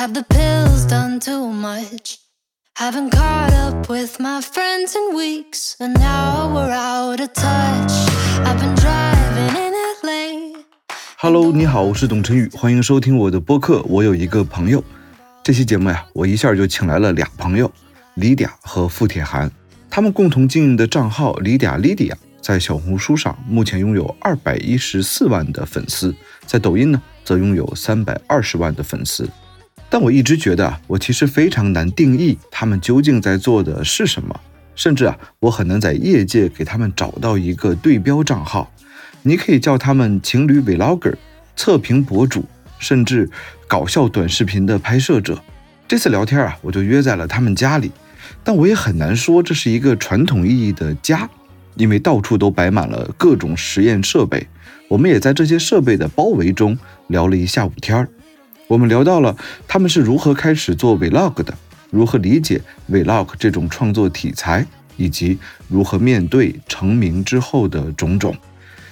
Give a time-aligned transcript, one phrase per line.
[0.00, 2.16] Have the pills done too much?
[2.78, 7.92] Haven't caught up with my friends in weeks, and now we're out of touch.
[8.46, 10.64] I've been driving in LA.
[11.18, 13.82] Hello，你好，我是董晨宇，欢迎收听我的播客。
[13.82, 14.82] 我有一个朋友，
[15.42, 17.70] 这期节目呀，我一下就请来了俩朋友，
[18.14, 19.52] 李嗲和付铁涵。
[19.90, 26.14] 他们共同经营的账号李嗲 Lydia 在小红书上目前拥有二百一十四万的粉丝，
[26.46, 29.28] 在抖音呢则拥有三百二十万的粉丝。
[29.90, 34.40] 但我一直觉得啊，我其实非常难定义他们究竟在做的是什么，
[34.76, 38.72] 甚至啊，我很难在业界给他们找到一个对标账号。
[39.22, 41.14] 你可以叫他们情侣 vlogger、
[41.56, 42.44] 测评博主，
[42.78, 43.28] 甚至
[43.66, 45.42] 搞笑短视频的拍摄者。
[45.88, 47.90] 这次聊天啊，我就约在了他们家里，
[48.44, 51.28] 但我也很难说这是一个传统意义的家，
[51.74, 54.46] 因为到处都摆满了各种实验设备。
[54.88, 56.78] 我们也在这些设备的包围中
[57.08, 58.08] 聊了一下午天儿。
[58.70, 61.52] 我们聊到了他们是如何开始做 vlog 的，
[61.90, 64.64] 如何理解 vlog 这种创作题材，
[64.96, 68.32] 以及如何面对成名之后的种种。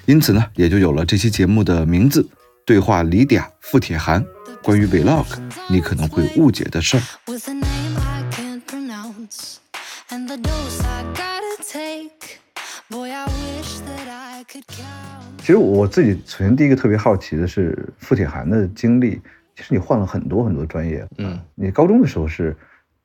[0.04, 2.28] 因此呢，也就有了这期节目的名字——
[2.66, 4.24] 对话李嗲付铁涵，
[4.64, 5.24] 关于 vlog
[5.68, 7.02] 你可能会误解的事儿。
[15.38, 19.20] 其实我自己首先第一个特别好奇的是付铁涵的经历。
[19.58, 22.56] 其实你换了很多很多专业，嗯，你高中的时候是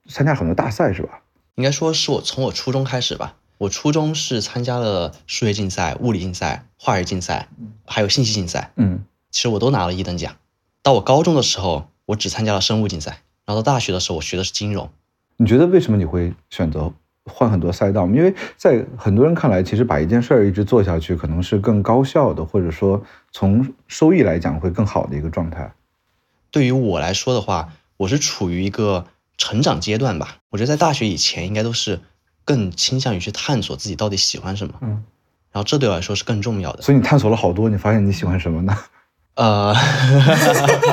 [0.08, 1.20] 参加很多大赛是吧？
[1.56, 3.36] 应该说是我从我初中开始吧。
[3.58, 7.48] 我初中是参加了数学竞赛、物理竞赛、化学竞赛，
[7.88, 8.72] 还有信息竞赛。
[8.76, 10.36] 嗯，其实我都拿了一等奖。
[10.84, 13.22] 到我高中的时候，我只参加了生物竞赛。
[13.48, 14.88] 然后到大学的时候，我学的是金融。
[15.38, 16.94] 你觉得为什么你会选择
[17.26, 18.06] 换很多赛道？
[18.06, 25.74] 因为在很多人看来，其实把一件事儿一直做下去，可能是更高效的，或者说从收益来讲会更好的一个状态。
[26.54, 29.08] 对于我来说的话，我是处于一个
[29.40, 30.38] 成长阶段吧。
[30.52, 32.00] 我觉得在大学以前，应该都是
[32.46, 35.04] 更倾向于去探索自己到底喜欢什么，嗯，
[35.52, 36.84] 然后这对我来说是更重要的。
[36.84, 38.78] 所以你探索了好多，你发现你喜欢什么呢？
[39.34, 39.74] 呃，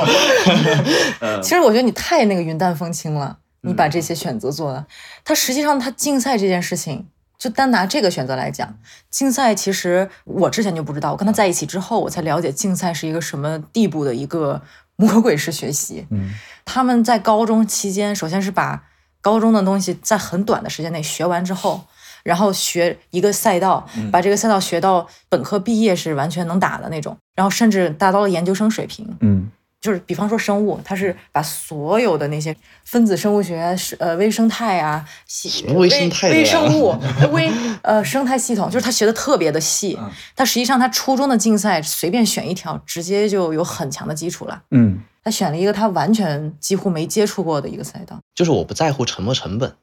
[1.43, 4.87] 其实我觉得你太那个云淡风轻了，你把这些选择做了，
[5.23, 7.05] 它实际上它竞赛这件事情，
[7.37, 8.79] 就单拿这个选择来讲，
[9.11, 14.59] 竞赛其实我之前就不知道，我跟他在一起之后，我才了解竞赛是一个什么地步的一个
[15.01, 16.05] 魔鬼式学习。
[16.11, 16.31] 嗯
[16.63, 18.83] 他们在高中期间，首先是把
[19.19, 21.83] 高中的东西在很短的时间内学完之后，
[22.23, 29.17] 然后学一个赛道，把这个赛道学到本科毕业是完全能打的那种，然后甚至达到了研究生水平。
[29.21, 29.49] 嗯
[29.81, 32.55] 就是比方说生物，它是把所有的那些
[32.85, 36.95] 分子生物学、是呃微生态啊、细微生态微生物、
[37.33, 39.97] 微呃生态系统，就是它学的特别的细。
[40.35, 44.61] 它实际上它初中的竞赛随便选一条，直接就有很强的基础了。
[44.69, 48.19] 嗯他选了一个他完全几乎没接触过的一个赛道。
[48.33, 49.75] 就是我不在乎沉没成本，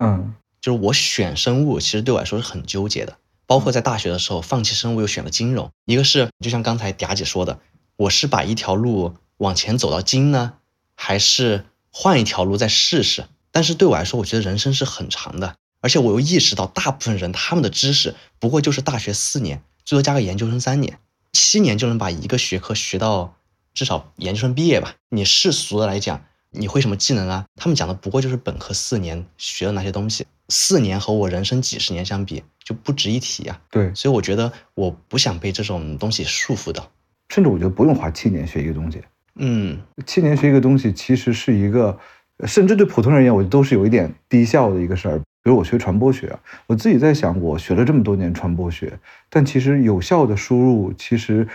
[0.00, 3.14] 嗯就是我选生物，其实对我来说是很纠结的。
[3.46, 5.70] 包括在大学的时候，放弃生物又选了金融。
[5.84, 7.58] 一个是就像刚才嗲姐说的，
[7.96, 10.54] 我是把一条路往前走到金呢，
[10.94, 13.26] 还是换一条路再试试？
[13.50, 20.98] 但是对我来说，我觉得人生是很长的，而且我又意识到，大部分人他们的知识不过就是大学四年，最多加个研究生三年，
[21.32, 23.36] 七年就能把一个学科学到
[23.72, 24.94] 至少研究生毕业吧。
[25.08, 27.46] 你世俗的来讲，你会什么技能啊？
[27.56, 33.60] 他们讲的不过就是本科四年学的那些东西，四年和我人生几十年相比就不值一提啊。
[33.70, 36.90] 对，所以我觉得我不想被这种东西束缚到。
[37.28, 39.02] 甚至我觉得不用花七年学一个东西，
[39.38, 41.98] 嗯，七年学一个东西其实是一个，
[42.44, 45.18] 甚至对普通人而言，我都是有一点低效的一个事儿。
[45.42, 46.36] 比如我学传播学，
[46.66, 48.92] 我自己在想，我学了这么多年传播学，
[49.30, 51.46] 但其实有效的输入，其实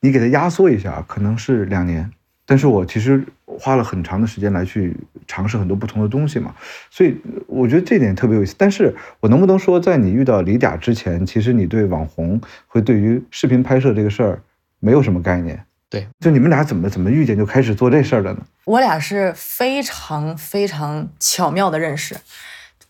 [0.00, 2.10] 你给它压缩一下，可能是两年。
[2.44, 6.54] 但是我其实花了很长的时间来去尝试很多不同的东西嘛，
[6.90, 7.16] 所以
[7.46, 8.54] 我觉得这点特别有意思。
[8.58, 14.42] 但是我能不能说，在你遇到李嗲之前，其实你对网红会对于视频拍摄这个事儿
[14.80, 15.62] 没有什么概念？
[15.90, 18.40] 对，就你们俩怎么怎么遇见就开始做这事儿的呢？
[18.64, 22.16] 我俩是非常非常巧妙的认识。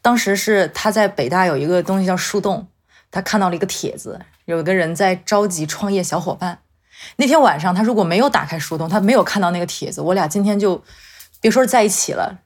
[0.03, 2.67] 当时是他在北大有一个东西叫树洞，
[3.11, 6.59] 他看到了一个帖子，有一个人在召集创业小伙伴。
[7.17, 10.83] 那天晚上他如果没有打开树洞，他没有看到那个帖子，我俩今天就
[11.41, 12.41] 别说是在一起了，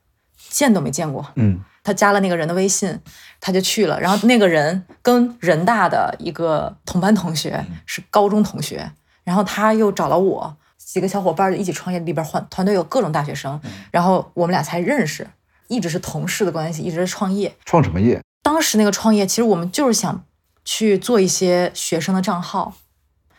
[0.51, 1.27] 见都没见过。
[1.37, 3.01] 嗯他加了那个人的微信，
[3.41, 4.01] 他就去了。
[4.01, 8.93] 然后那个人跟人大的一个同班同学是高中同学，
[9.25, 13.61] 然后他又找了我，几个小伙伴就一起创业，里边团团队有各种大学生，
[13.91, 15.27] 然后我们俩才认识，
[15.69, 17.55] 一直是同事的关系，一直是创业。
[17.65, 18.21] 创什么业？
[18.43, 20.25] 当时那个创业，其实我们就是想
[20.65, 22.75] 去做一些学生的账号，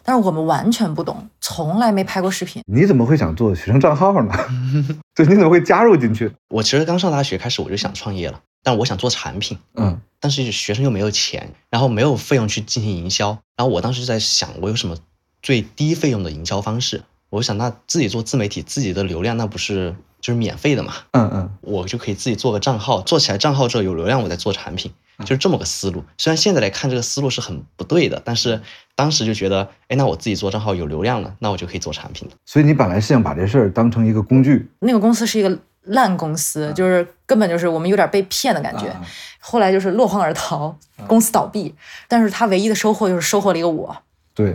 [0.04, 2.64] 但是我们完全不懂，从来没拍过视频。
[2.66, 4.34] 你怎么会想做学生账号呢？
[5.14, 6.32] 对，你怎么会加入进去？
[6.50, 14.96] 我其实刚上大学开始我就想创业了，但我想做产品，嗯但是学生又没有钱，然后没有费用去进行营销，然后我当时就在想，我有什么
[15.44, 17.04] 最低费用的营销方式？
[17.30, 20.94] 我想，那自己做自媒体，自己的流量那不是就是免费的嘛？
[21.12, 26.04] 嗯嗯，我就可以自己做个账号，做起来账号之后有流量，我再做产品，就是这么个思路。
[26.18, 28.62] 虽然现在来看这个思路是很不对的，但是
[28.96, 32.36] 当时就觉得，哎，那我自己做账号有流量了，那我就可以做产品了。
[32.46, 38.96] 所以你本来是想把这事儿当成一个工具，那个公司是一个烂公司，就是根本就是我们有点被骗的感觉。
[39.40, 41.74] 后来就是落荒而逃，公司倒闭，
[42.08, 43.98] 但是他唯一的收获就是收获了一个我，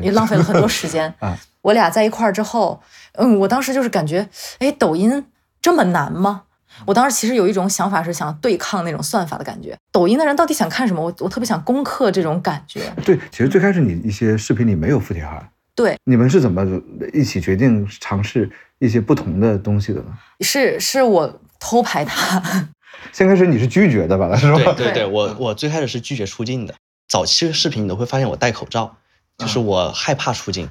[0.03, 1.39] 也，浪费了很多时间 啊。
[1.63, 2.81] 我俩在一块儿之后，
[3.13, 4.29] 嗯，我当时就是感觉，
[4.59, 5.27] 哎，抖音
[5.61, 6.43] 这么难吗？
[6.87, 9.77] 我当时其实有一种想法是想对抗那种算法的感觉。
[9.91, 11.03] 抖音的人到底想看什么？
[11.03, 12.93] 我我特别想攻克这种感觉。
[13.05, 16.65] 对，其实最开始你一些视频里没有付铁涵，对，你们是怎么
[17.13, 18.49] 一起决定尝试
[18.79, 20.07] 一些不同的东西的呢？
[20.41, 22.69] 是是我偷拍他，
[23.13, 24.59] 先开始你是拒绝的吧，是吧？
[24.59, 26.75] 对对对对，我我最开始是拒绝出镜的。
[27.09, 28.97] 早期的视频你都会发现我戴口罩，
[29.39, 30.69] 就是我害怕出镜。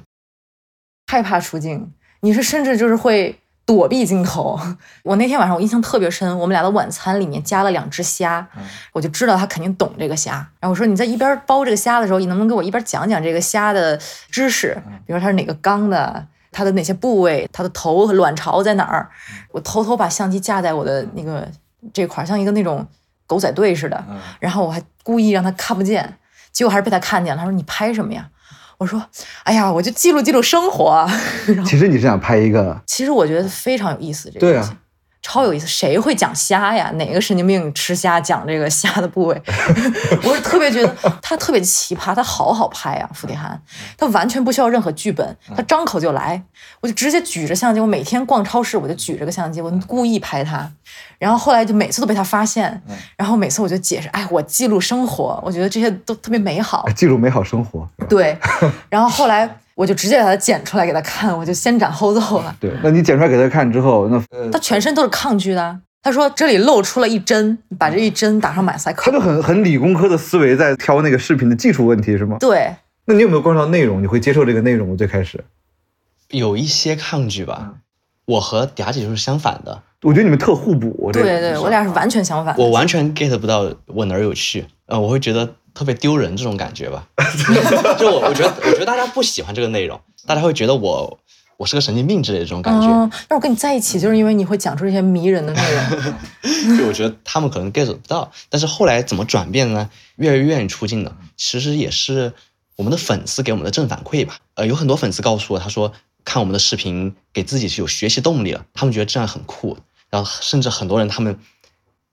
[1.06, 4.60] 害怕出镜，你是甚至就是会躲避镜头。
[5.02, 8.46] 我那天晚上我印象特别深，我们俩的晚餐里面加了两只虾，
[8.92, 10.34] 我就知道他肯定懂这个虾。
[10.60, 13.98] 然后我说你在一边剥这个虾的时候，你能不能给我一边讲讲这个虾的
[14.30, 14.74] 知识？
[15.06, 19.08] 比如说它是哪个缸的，它的哪些部位，它的头和卵巢在哪儿？
[19.52, 21.48] 我偷偷把相机架在我的那个
[21.94, 22.86] 这块儿，像一个那种
[23.26, 24.04] 狗仔队似的。
[24.40, 26.18] 然后我还故意让他看不见，
[26.52, 27.38] 结果还是被他看见了。
[27.40, 28.28] 他说你拍什么呀？
[28.78, 29.04] 我说，
[29.44, 31.10] 哎呀，我就记录记录生活啊。
[31.66, 34.76] 其实你是想拍一个，其实我觉得非常有意思，这个对啊
[35.28, 35.66] 超有意思。
[35.66, 36.90] 谁会讲虾呀？
[36.92, 39.42] 哪个神经病吃虾讲这个虾的部位？
[40.24, 43.60] 我是特别觉得他特别奇葩，他好好拍啊，付迪涵，
[43.98, 46.42] 他完全不需要任何剧本，他张口就来，
[46.80, 47.78] 我就直接举着相机。
[47.78, 50.70] 我每天逛超市，我就举着个相机，我故意拍他。
[51.18, 52.82] 然后后来就每次都被他发现，
[53.16, 56.88] 然后每次我就解释，哎，我记录生活，我觉得这些都特别美好。
[56.96, 57.86] 记录美好生活。
[58.08, 58.38] 对，
[58.88, 62.52] 然后后来我就直接把它剪出来给他看，我就先斩后奏了。
[62.58, 65.78] 对，那你剪出来给他看之后，那呃他全身都是抗拒的。
[66.02, 69.20] 他说这里露出了一针，把这一针打上马赛克他就。
[69.20, 72.36] 很很理工科的思维在挑那个视频的技术问题是吗？
[72.40, 74.02] 对，那你有没有关注到内容？
[74.02, 74.96] 你会接受这个内容？
[74.96, 75.44] 最开始，
[76.30, 77.74] 有一些抗拒吧。
[78.24, 81.10] 我和嗲姐就是相反的，我觉得你们特互补。
[81.12, 82.60] 这个对对，我俩是完全相反的。
[82.60, 85.48] 我完全 get 不到我哪儿有趣，呃，我会觉得
[85.78, 87.06] 特别丢人这种感觉吧。
[87.96, 91.20] 就我我觉得我觉得大家不喜欢这个内容，大家会觉得我
[91.56, 92.88] 我是个神经病之类的这种感觉。
[92.88, 96.74] 嗯，但我跟你在一起，就是因为你会讲出这些迷人的内容。
[96.76, 99.88] 就我觉得他们可能 get 不到，但是后来怎么转变呢？
[100.16, 102.32] 越来越愿意出镜了，其实也是
[102.74, 104.38] 我们的粉丝给我们的正反馈吧。
[104.54, 105.92] 呃，有很多粉丝告诉我，他说
[106.24, 109.78] 看我们的视频给自己是有学习动力了，他们觉得这样很酷。
[110.10, 111.38] 然后甚至很多人他们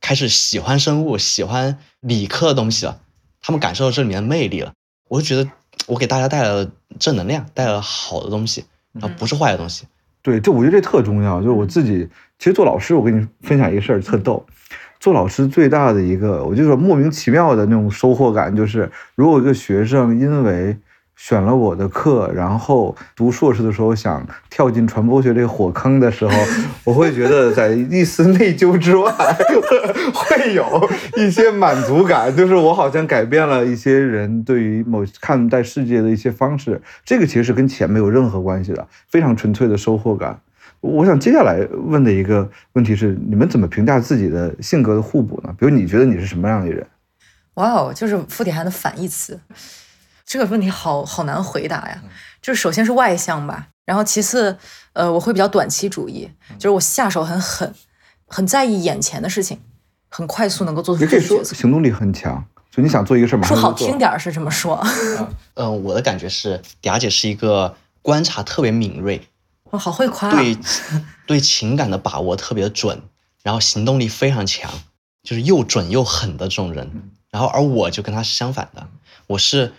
[0.02, 3.00] 开始喜欢生物，喜欢理科的东西了，
[3.46, 4.74] 他们感受到这里面的魅力了。
[5.08, 5.48] 我就觉得
[5.86, 9.86] 我给大家带来了正能量，带来了好的东西，然后不是坏的东西。
[10.24, 11.40] 对，这我觉得这特重要。
[11.40, 12.10] 就是我自己，
[12.40, 14.44] 其实做老师，我跟你分享一个事儿，特逗。
[15.00, 20.76] 做老师最大的一个，我就说莫名其妙的那种收获感，就是如果一个学生因为
[21.16, 26.34] 选了我的课，然后读硕士的时候想跳进传播学这个火坑的时候，
[26.84, 29.12] 我会觉得在一丝内疚之外，
[30.14, 36.82] 会有一些满足感，就是我好像改变了一些人对于某看待世界的一些方式。
[37.04, 40.40] 这个其实是跟钱没有任何关系的，非常纯粹的收获感。
[40.82, 45.50] 我想接下来问的一个问题是：你们怎么评价自己的性格的互补呢？
[45.58, 46.86] 比如你觉得你是什么样的人？
[47.56, 49.40] 哇哦，就是付铁涵的反义词。
[50.26, 52.02] 这个问题好好难回答呀。
[52.42, 54.58] 就是首先是外向吧，然后其次，
[54.94, 56.30] 呃，我会比较短期主义，
[56.60, 57.74] 就是我下手很狠，
[58.28, 59.60] 很在意眼前的事情，
[60.10, 61.56] 很快速能够做出也可以说决策。
[61.56, 64.86] 行动力很强，就你想做一个事儿，马说好听点儿是这么说，
[65.56, 69.28] 嗯、我的感觉是嗲姐是一个观察特别敏锐，
[69.72, 70.36] 我好会夸啊。
[70.36, 70.58] 对
[71.26, 73.02] 对情感的把握特别准，
[73.42, 74.72] 然后行动力非常强，
[75.24, 77.12] 就是又准又狠的这种人。
[77.32, 78.88] 然后而我就跟他是相反的，
[79.26, 79.74] 我是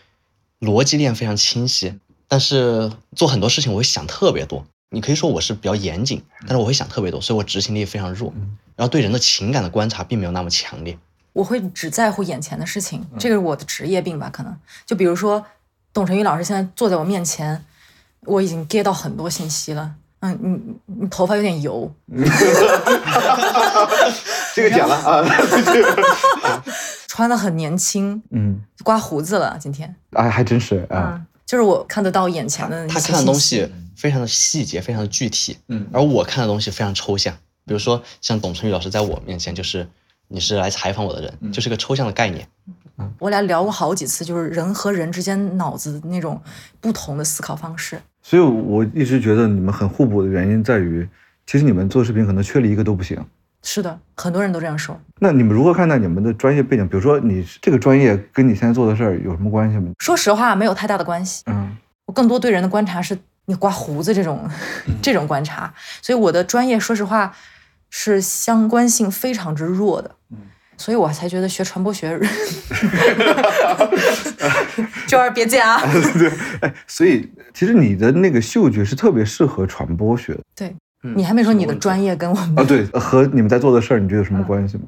[0.60, 1.98] 逻辑链非常清晰，
[2.28, 4.66] 但是做很多事情我会想特别多。
[4.90, 8.32] 你可以说我是比较严谨，但是我会想特别多，所以我执行力非常弱。
[8.76, 10.96] 然后对人的情感的观察并没有那么强烈。
[11.32, 14.30] 我会只在乎眼前的事情，这个是我的职业病吧？
[14.30, 15.44] 可能就比如说，
[15.92, 17.64] 董晨宇老师现在坐在我面前，
[18.22, 19.94] 我已经 get 到很多信息了。
[20.20, 21.92] 嗯，你你你头发有点油，
[24.56, 25.22] 这个剪了啊，
[27.06, 29.94] 穿的很年轻，嗯，刮胡子了今天。
[30.12, 37.36] 哎，还真是啊，就是我看得到眼前的他看的东西非常的细节，非常的具体，嗯而我看的东西非常抽象。
[37.66, 39.86] 比如说，像董春雨老师在我面前就是
[40.28, 42.48] 你是来采访我的人，嗯就是个抽象的概念。
[43.18, 46.40] 我俩聊过好几次，就是人和人之间脑子那种
[46.80, 48.00] 不同的思考方式。
[48.22, 51.06] 所以我一直觉得你们很互补的原因在于，
[51.46, 53.22] 其实你们做视频可能缺了一个都不行。
[53.68, 54.96] 是的，很多人都这样说。
[55.18, 56.86] 那你们如何看待你们的专业背景？
[56.86, 59.90] 比如说，你这个专业跟你现在做的事儿有什么关系吗？
[59.98, 61.42] 说实话，没有太大的关系。
[61.46, 64.48] 嗯我更多对人的观察是你刮胡子这种
[65.02, 67.34] 这种观察，所以我的专业说实话
[67.90, 70.12] 是相关性非常之弱的。
[70.30, 70.38] 嗯
[70.78, 72.20] 所以我才觉得学传播学，
[75.08, 75.80] 娟儿别假。
[76.18, 76.30] 对，
[76.60, 82.64] 哎，所以其实你的那个嗅觉是特别适合传播学的对嗯你还没说你的专业跟我们啊。
[82.64, 84.84] 对，和你们在做的事儿，你觉得有什么关系吗？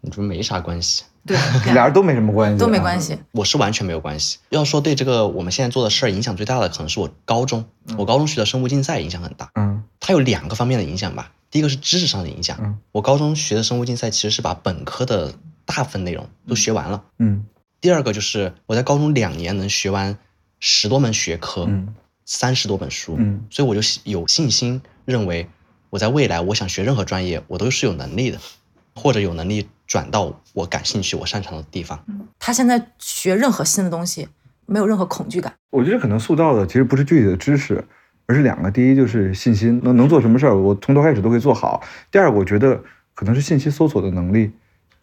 [0.00, 1.04] 你觉得没啥关系？
[1.26, 1.36] 对
[1.72, 3.00] 俩人都没什么关系，都没关。
[3.00, 3.18] 系。
[3.32, 4.38] 我是完全没有关系。
[4.50, 7.64] 要说对这个我们现在做的事儿影响最大的，可能是我高中，
[7.96, 9.50] 我高中学的生物竞赛影响很大。
[9.54, 11.32] 嗯它有两个方面的影响吧。
[11.50, 15.32] 第一个是知识上的影响，嗯我高中学的生物竞赛其实是把本科的
[15.64, 17.02] 大部分内容都学完了。
[17.18, 17.44] 嗯
[17.80, 20.18] 第二个就是我在高中两年能学完
[20.60, 25.46] 十多门学科，嗯三十多本书，嗯所以我就有信心认为
[25.90, 28.38] 我在未来我想学任何专业，我都是有能力的，
[28.94, 32.04] 或者有能力转到我感兴趣、我擅长的地方。
[32.38, 34.28] 他现在学任何新的东西，
[34.66, 35.52] 没有任何恐惧感。
[35.70, 37.84] 我觉得可能塑造的其实不是具体的知识，
[38.26, 42.82] 而是两个：第一就是信心，能能做什么事儿，我从头开始都会做好；第二，我觉得
[43.14, 44.50] 可能是信息搜索的能力。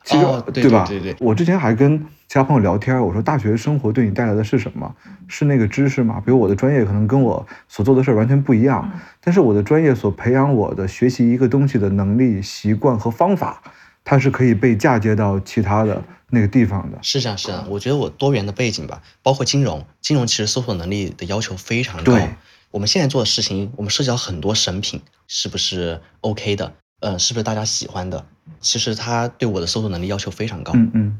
[0.04, 0.86] 其实，哦对吧？
[0.88, 4.94] 对对对我之前还跟其他朋友聊天，我说大学生活对你带来的是什么？
[5.28, 6.22] 是那个知识吗？
[6.26, 8.92] 比如我的专业可能跟我所做的事儿完全不一样，
[9.22, 13.62] 但是我的专业所培养我的学习一个东西的能力、习惯和方法，
[14.04, 16.98] 它是可以被嫁接到其他的那个地方的。
[17.02, 17.66] 是这样，是这样。
[17.70, 22.30] 我觉得我多元的背景吧，包括金融，金融其实搜索能力的要求非常高对。
[22.72, 26.74] 我们现在做的事情，我们涉及到很多审品，是不是 OK 的？
[27.02, 28.24] 呃，是不是大家喜欢的？
[28.60, 30.72] 其实他对我的搜索能力要求非常高。
[30.74, 31.20] 嗯嗯，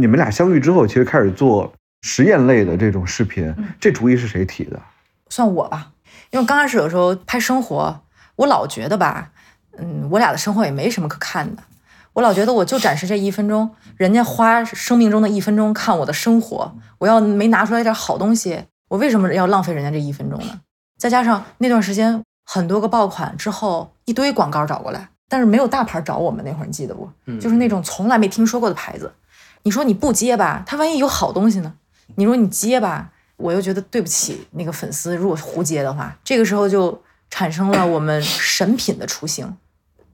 [0.00, 4.80] 你们俩相遇之后，其实开始做实验类的这种视频，这主意是谁提的？
[5.30, 5.92] 算我吧，
[6.30, 8.00] 因为刚开始有时候拍生活，
[8.36, 9.30] 我老觉得吧，
[9.78, 11.62] 嗯，我俩的生活也没什么可看的。
[12.14, 20.60] 我老觉得我就展示这一分钟，人家花生命中的一分钟看我的生活，我要没拿出来点好东西，我为什么要浪费人家这一分钟呢？
[20.98, 27.08] 再加上那段时间很多个爆款之后，一堆广告找过来，但是没有大牌找我们那会儿，你记得不？
[27.40, 29.12] 就是那种从来没听说过的牌子。
[29.62, 31.72] 你说你不接吧，他万一有好东西呢？
[32.16, 39.56] 你说你接吧，我又觉得对不起那个粉丝，如果胡接的话，这个时候就产生了我们神品的雏形。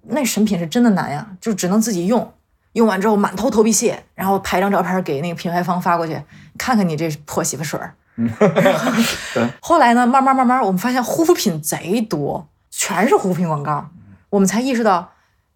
[0.03, 2.33] 那神品是真的难呀，就只能自己用，
[2.75, 6.23] 用完之后满头头皮屑，然后拍张照片给那个品牌方发过去，
[6.59, 7.95] 看看你这破洗发水儿。
[9.61, 13.89] 后来呢，慢慢慢慢，我们发现护肤品贼多，全是护肤品广告，
[14.31, 15.13] 我们才意识到，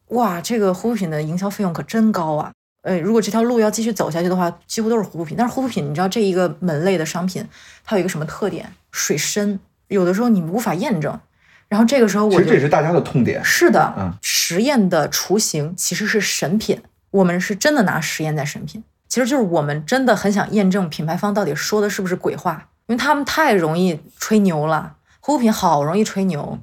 [0.09, 2.52] 哇，这个护肤品的营销费用可真高啊！
[2.83, 5.37] 呃，如果这条路要继续走下去的话，几乎都是护肤品。
[5.37, 7.47] 但是护肤品，你知道这一个门类的商品，
[7.85, 8.73] 它有一个什么特点？
[8.90, 11.19] 水深，有的时候你无法验证。
[11.69, 13.42] 然后这个时候我就其实这也是大家的痛点。
[13.45, 26.59] 是的，嗯实验的雏形其实是神品，我们是真的拿实验在审品，其实就是我们真的很想验证品牌方到底说的是不是鬼话，因为他们太容易吹牛了，护肤品好容易吹牛，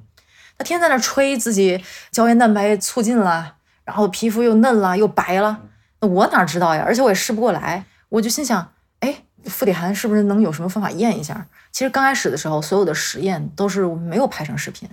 [0.58, 5.62] 他天天在那吹自己胶原蛋白促进了，然后皮肤又嫩了又白了，
[6.00, 6.82] 那我哪知道呀？
[6.84, 11.46] 而且我也试不过来，我就心想，哎，富体涵是不是能有什么方法验一下？
[11.72, 14.90] 其实刚开始的时候，所有的实验都是没有拍成视频。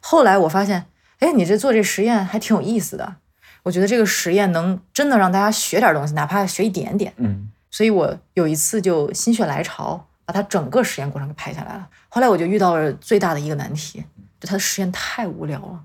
[0.00, 0.84] 后来我发现，
[1.20, 3.14] 哎，你这做这实验还挺有意思的。
[3.62, 7.12] 我觉得这个实验能真的让大家学点东西，哪怕学一点点。
[7.16, 11.86] 嗯，所以我有一次就心血来潮，把它整个实验过程给拍下来了。
[12.08, 14.04] 后来我就遇到了最大的一个难题，
[14.40, 15.80] 就他的实验太无聊了。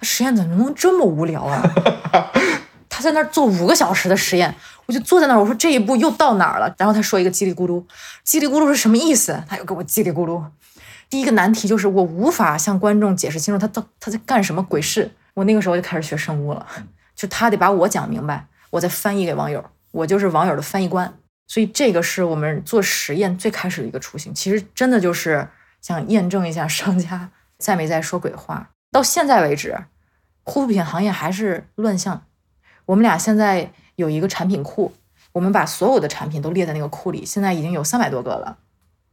[0.00, 1.62] 他实验怎么能这么无聊啊？
[2.88, 4.54] 他在那儿做五个小时的实验，
[4.86, 6.74] 我就坐在那儿，我说这一步又到哪儿了？
[6.78, 7.84] 然后他说一个叽里咕噜，
[8.26, 9.40] 叽里咕噜是什么意思？
[9.48, 10.42] 他又给我叽里咕噜。
[11.10, 15.10] 第一个难题就是我无法向观众解释清楚他到他在干什么鬼事。
[15.38, 16.66] 我那个时候就开始学生物了，
[17.14, 21.14] 就他得把我讲明白，我再翻译给网友，我就是网友的翻译官。
[21.46, 24.34] 所以这个是我们做实验最开始的一个雏形。
[24.34, 25.48] 其实真的就是
[25.80, 28.70] 想验证一下商家在没在说鬼话。
[28.90, 29.78] 到现在为止，
[30.42, 32.24] 护肤品行业还是乱象。
[32.86, 34.92] 我们俩现在有一个产品库，
[35.30, 38.58] 我们把所有的产品都列在那个库里，现在已经有三百多个了。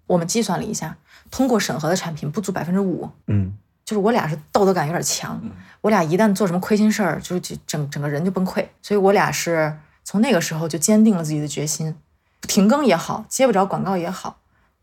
[0.07, 0.97] 我们计算了一下，
[1.29, 3.09] 通过审核的产品不足百分之五。
[3.27, 3.55] 嗯，
[3.85, 5.39] 就是我俩是道德感有点强，
[5.85, 8.65] 我俩一旦做什么亏心事儿，就就整整个人就崩溃。
[8.81, 9.71] 所以我俩是
[10.03, 11.95] 从那个时候就坚定了自己的决心，
[12.41, 14.39] 停更也好，接不着广告也好，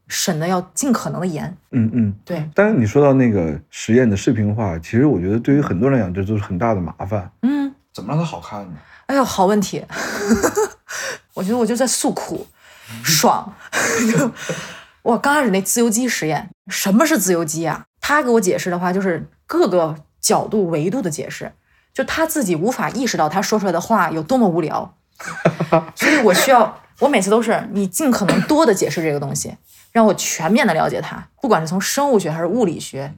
[0.07, 1.57] 审的要尽可能的严。
[1.73, 2.15] 嗯嗯。
[2.25, 7.29] 对，但是你说到那个实验的视频化，其实我觉得对于很多人来讲，这都是很大的麻烦。
[7.43, 8.79] 嗯，怎么让它好看呢？
[9.07, 9.85] 哎呦，好问题。
[11.35, 12.47] 我觉得我就在诉苦，
[13.03, 13.53] 爽。
[15.03, 17.87] 我刚开始那自由基实验，什么是自由基啊？
[18.01, 21.53] 他给我解释的话，就是各个角度维度的解释，
[21.93, 24.95] 就他自己无法意识到他说出来的话有多么无聊，
[25.95, 29.55] 所以我需要，我每次都是你尽可能多的解释这个东西，
[29.91, 33.13] 让我全面的了解它，不管是从生物学还是物理学，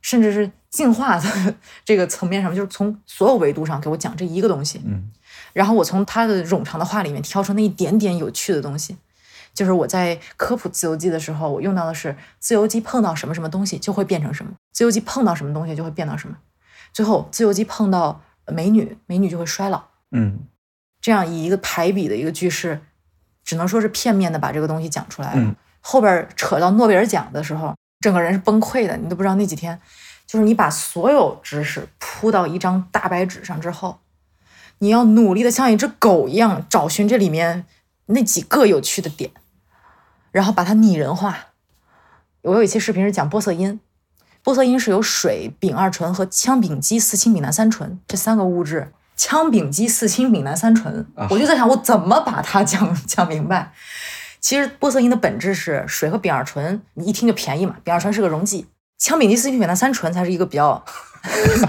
[0.00, 4.80] 甚至是进化的这个层面上，就是从所有维度上给我讲这一个东西。
[4.86, 5.10] 嗯，
[5.52, 8.96] 然后我从他的冗长的话里面挑出那一点点有趣的东西。
[9.54, 16.36] 就是我在科普自由基的时候，我用到的是自由基碰到什么什么东西就会变成什么，自由基碰到什么东西就会变到什么，
[16.92, 19.84] 最后自由基碰到美女，美女就会衰老。
[20.10, 20.40] 嗯
[21.00, 22.80] 这样以一个排比的一个句式，
[23.44, 25.40] 只能说是片面的把这个东西讲出来了。
[25.40, 25.54] 嗯
[25.86, 29.78] 后边扯到诺贝尔奖的时候，整个人是崩溃的，你都不知道那几天，
[30.26, 33.98] 就是你把所有知识铺到一张大白纸上之后，
[34.78, 37.66] 你要努力的像一只狗一样找寻这里面
[38.06, 39.30] 那几个有趣的点，
[40.34, 41.38] 然后把它拟人化。
[42.42, 43.78] 我有一期视频是讲玻色因，
[44.42, 48.92] 玻色因是由水、丙二醇和羟丙基四氢丙南三醇这三个物质。
[49.16, 53.72] 羟丙基四氢丙南三醇啊，我就在想，我怎么把它讲讲明白？
[54.40, 57.76] 其实玻色因的本质是水和丙二醇，你一听就便宜嘛。
[57.84, 58.66] 丙二醇是个溶剂，
[59.00, 60.84] 羟丙基四氢丙南三醇才是一个比较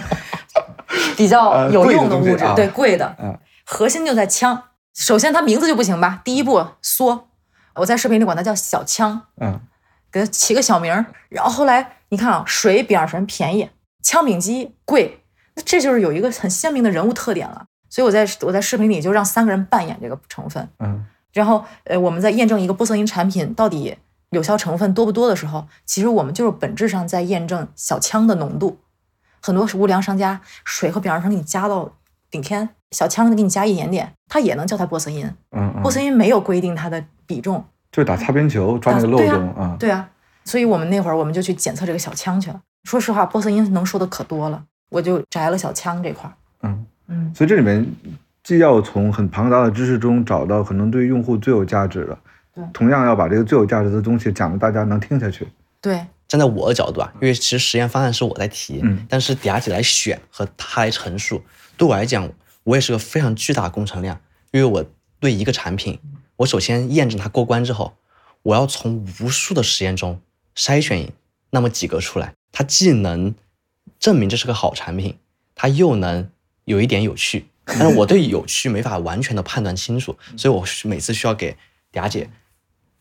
[1.16, 3.16] 比较呃有用的物质，对贵的。
[3.20, 4.60] 嗯核心就在羟。
[4.96, 7.28] 首先它名字就不行吧，第一步缩，
[7.76, 9.60] 我在视频里管它叫小枪，嗯
[10.12, 11.06] 给它起个小名儿。
[11.30, 13.70] 然后后来你看啊，水比二神便宜，
[14.02, 15.22] 枪柄机贵，
[15.56, 17.66] 那这就是有一个很鲜明的人物特点了。
[17.90, 23.98] 所以我在我在视频里就让三个人扮演这个成分，嗯然后呃我们在验证一个玻色因产品到底
[24.30, 28.80] 有效成分多不多的时候，其实我们就是本质上在验证小枪的浓度。
[29.42, 31.94] 很多无良商家水和丙二醇给你加到
[32.32, 35.26] 顶天，小枪给你加一点点，它也能叫它玻色因。
[35.52, 39.76] 嗯嗯，玻色因没有规定它的比重，就是打擦边球，抓那个漏洞啊。
[39.80, 40.10] 对啊，
[40.44, 42.62] 所以我们那会儿我们就去检测这个小枪去了。
[42.84, 46.34] 说实话，玻色因能说的可多了，我就摘了小枪这块儿。
[46.62, 47.86] 嗯，嗯，所以这里面
[48.44, 52.18] 既要从很庞大的知识中找到可能对用户最有价值的
[52.54, 55.48] 对，同样要把这个最有价值的东西讲的大家能听下去。
[55.82, 61.42] 对，站在我的角度啊，因为其实实验方案是我在提，嗯但是底下姐来选和她来陈述，
[61.76, 62.30] 对我来讲，
[62.64, 64.20] 我也是个非常巨大的工程量，
[64.52, 64.86] 因为我
[65.20, 66.00] 对一个产品，
[66.38, 67.96] 我首先验证它过关之后，
[68.44, 70.20] 我要从无数的实验中
[70.56, 71.12] 筛选
[71.52, 73.34] 那么几个出来，它既能
[74.00, 75.18] 证明这是个好产品，
[75.56, 76.30] 它又能
[76.66, 81.56] 有一点有趣， 但是我对有趣没法完全的判断清楚，所以我每次需要给
[81.94, 82.30] 嗲姐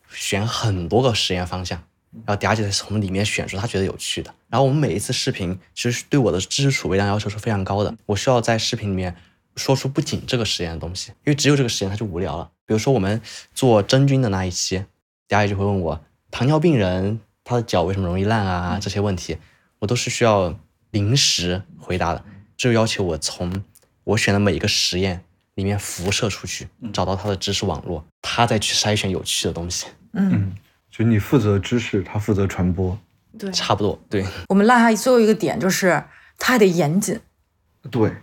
[0.09, 1.83] 选很多个实验方向，
[2.25, 4.33] 然后嗲姐再从里面选出她觉得有趣的。
[4.47, 9.13] 然后我们每一次视频其实对我的知识储备量要求是非常高的，我需要在视频里面
[9.57, 12.49] 说出不仅这个实验的东西，因为只有这个实验它就无聊了。
[12.65, 13.21] 比如说我们
[13.53, 14.85] 做真菌的那一期，
[15.27, 19.37] 嗲姐就会问我糖尿病人他的脚为什么容易烂啊这些问题，
[19.79, 20.57] 我都是需要
[20.91, 22.23] 临时回答的，
[22.57, 23.63] 这就要求我从
[24.03, 25.23] 我选的每一个实验
[25.53, 29.87] 里面辐射出去，找到他的知识网络，他再去筛选有趣的东西。
[30.13, 30.55] 嗯，嗯，
[30.89, 32.97] 就你负责知识，他负责传播。
[33.37, 33.51] 对。
[33.51, 36.03] 差不多，对，我们落下最后一个点就是，
[36.39, 37.19] 他还得严谨。
[37.91, 38.15] 对，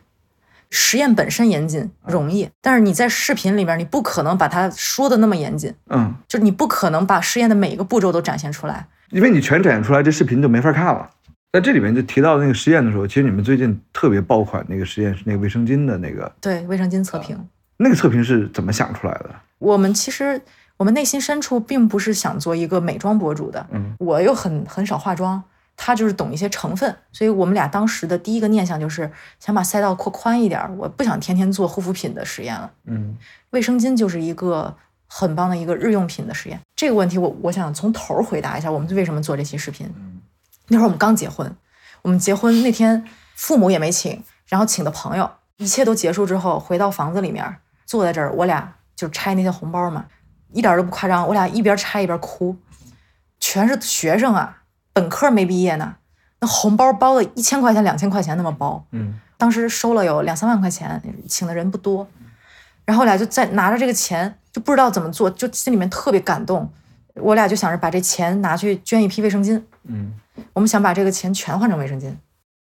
[0.75, 8.89] 实验本身严谨容易，但是你在视频里面，你不可能把它说的那么严谨，嗯，就是你不可能把实验的每一个步骤都展现出来。
[9.11, 11.09] 因为你全展现出来，这视频就没法看了。
[11.53, 17.39] 在这里面就提到那个实验的时候，其实你们最近特别爆款那个实验是那个卫生巾的那个，对，卫生巾测评，
[17.77, 19.31] 那个测评是怎么想出来的？
[19.59, 20.41] 我们其实
[20.79, 25.43] 我们内心深处并不是想做一个美妆博主的，嗯我又很很少化妆，
[25.85, 32.71] 他就是懂一些成分，所以我们俩当时的第一个念想就是想把赛道扩宽一点儿，我不想天天做护肤品的实验了。
[32.85, 33.19] 嗯
[33.51, 34.73] 卫生巾就是一个
[35.09, 36.61] 很棒的一个日用品的实验。
[36.77, 39.93] 这个问题我我想从头回答一下，我们为什么做这期视频。
[40.69, 41.53] 那会儿我们刚结婚，
[42.03, 50.07] 我们结婚那天父母也没请，然后请的朋友，一切都结束之后，回到房子里面，坐在这儿，我俩就拆那些红包嘛，
[50.53, 52.57] 一点儿都不夸张，我俩一边拆一边哭，
[53.41, 54.62] 全是学生啊，
[54.93, 55.97] 本科没毕业呢，
[56.41, 62.07] 那红包包的一千块钱、两千块钱那么包，嗯当时收了有两三万块钱，请的人不多，
[62.85, 66.71] 然后我俩就在拿着这个钱，就不知道怎么做，就心里面特别感动。
[67.15, 70.15] 我俩就想着把这钱拿去捐一批卫生巾，嗯，
[70.53, 72.15] 我们想把这个钱全换成卫生巾。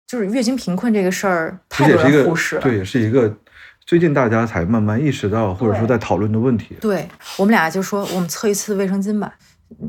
[0.08, 2.62] 就是月经贫困这个事儿，太多这也是一个人忽视了。
[2.62, 3.38] 对，也是一个
[3.86, 6.76] 最近大家才慢慢意识到或者说在讨论的问题。
[6.82, 7.08] 对
[7.38, 9.34] 我们俩就说，我们测一次卫生巾吧。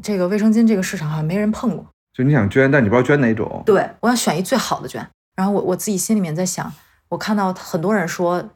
[0.03, 1.87] 这个卫生巾这个市场好像没人碰过。
[2.15, 3.63] 就你想捐，但你不知道捐哪种。
[3.67, 5.05] 对，我想选一最好的捐。
[5.35, 6.73] 然后我我自己心里面在想，
[7.09, 8.51] 我看到很多人说，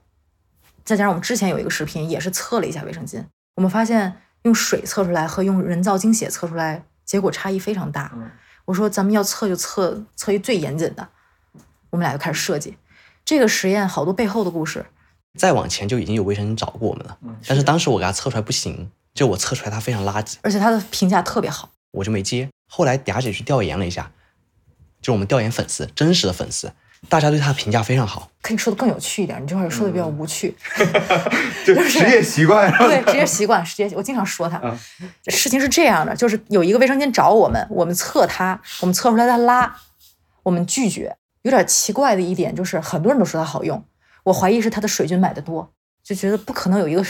[0.85, 3.21] 再加上我们之前有一个视频也是测了一下卫生巾，
[3.57, 8.17] 我们发现用水测出来和用人造精血测出来结果差异非常大。
[8.65, 11.09] 我说咱们要测就测测一最严谨的，
[11.91, 12.77] 我们俩就开始设计
[13.25, 14.87] 这个实验，好多背后的故事。
[15.37, 21.71] 再往前就已经有卫生巾找过我们了，但是当时我给他测出来不行，就我测出来它非常垃圾，而且它的评价特别好。
[21.91, 22.49] 我就没接。
[22.69, 24.13] 后来嗲姐去调研了一下，
[25.03, 26.71] 就我们调研粉丝，真实的粉丝，
[27.09, 28.31] 大家对他的评价非常好。
[28.41, 30.55] 可以说的更有趣一点，你这会儿说的比较无趣。
[31.67, 32.71] 就职业习惯。
[32.79, 34.61] 对，职业习惯，职业我经常说他。
[35.27, 39.77] 事情是这样的，就是有一个卫生间找我们，我们测他，我们测出来他拉，
[40.45, 41.17] 我们拒绝。
[41.43, 43.83] 有点奇怪的一点就是，很多人都说它好用，
[44.25, 45.73] 我怀疑是它的水军买的多。
[46.09, 47.01] 就觉得不可能有一个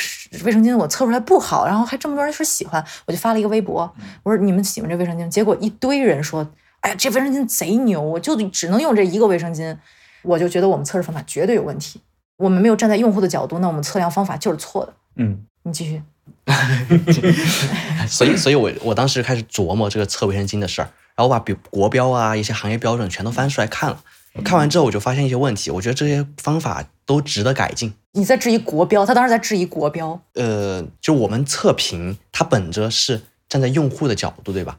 [0.43, 3.89] 卫生巾我测出来不好，然后还这么多人说喜欢，我就发了一个微博，
[4.25, 6.45] 我说你们喜欢这卫生巾，结果一堆人说，
[6.81, 9.77] 哎呀这卫生巾贼牛，我就只能用这一个卫生巾，
[10.23, 12.01] 我就觉得我们测试方法绝对有问题，
[12.39, 14.93] 我们没有站在用户的角度，那我们测量方法就是错的。
[15.15, 16.03] 嗯，你继续。
[18.09, 24.03] 所以，所以我我当时开始琢磨这个测卫生巾的事儿，然后我把比国标啊一些行业标准全都翻出来看了。
[24.45, 27.93] 看完之后，我就发现一些问题，我觉得这些方法都值得改进。
[28.19, 30.21] 你在质疑国标，他当时在质疑国标。
[30.35, 34.79] 呃，就我们测评，它本着是站在用户的角度，对吧？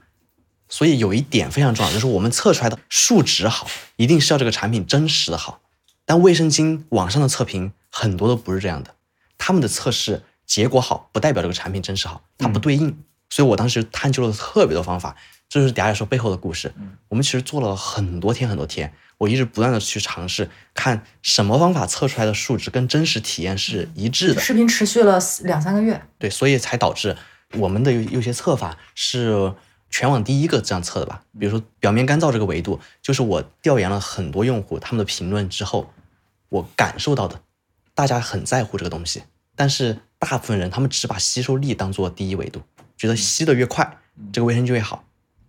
[0.67, 5.61] 所以有一点非常重要，就是我们测出来的数值好，一定是要这个产品真实的好。
[6.03, 8.93] 但卫生巾网上的测评很多都不是这样的，
[9.37, 13.03] 他们的测试结果好，不代表这个产品真实好，它不对应。
[13.29, 15.15] 所以我当时探究了特别多方法，
[15.47, 16.73] 这就是嗲嗲说背后的故事。
[17.07, 18.93] 我们其实做了很多天很多天。
[19.19, 24.39] 我一直不断的去尝试，看什么方法测出来的数值跟真实体验是一致的。
[24.39, 27.17] 视频持续了两三个月，对，所以才导致
[27.55, 29.53] 我们的有有些测法是
[29.89, 31.21] 全网第一个这样测的吧？
[31.37, 35.91] 比如说表面干燥这个维度，就是我调研了很多用户他们的评论之后，
[36.47, 37.41] 我感受到的，
[37.93, 42.61] 大家很在乎这个东西，但是大部分人他们只把吸收力当做第一维度，
[42.95, 43.97] 觉得吸的越快，
[44.31, 45.03] 这个卫生就越好，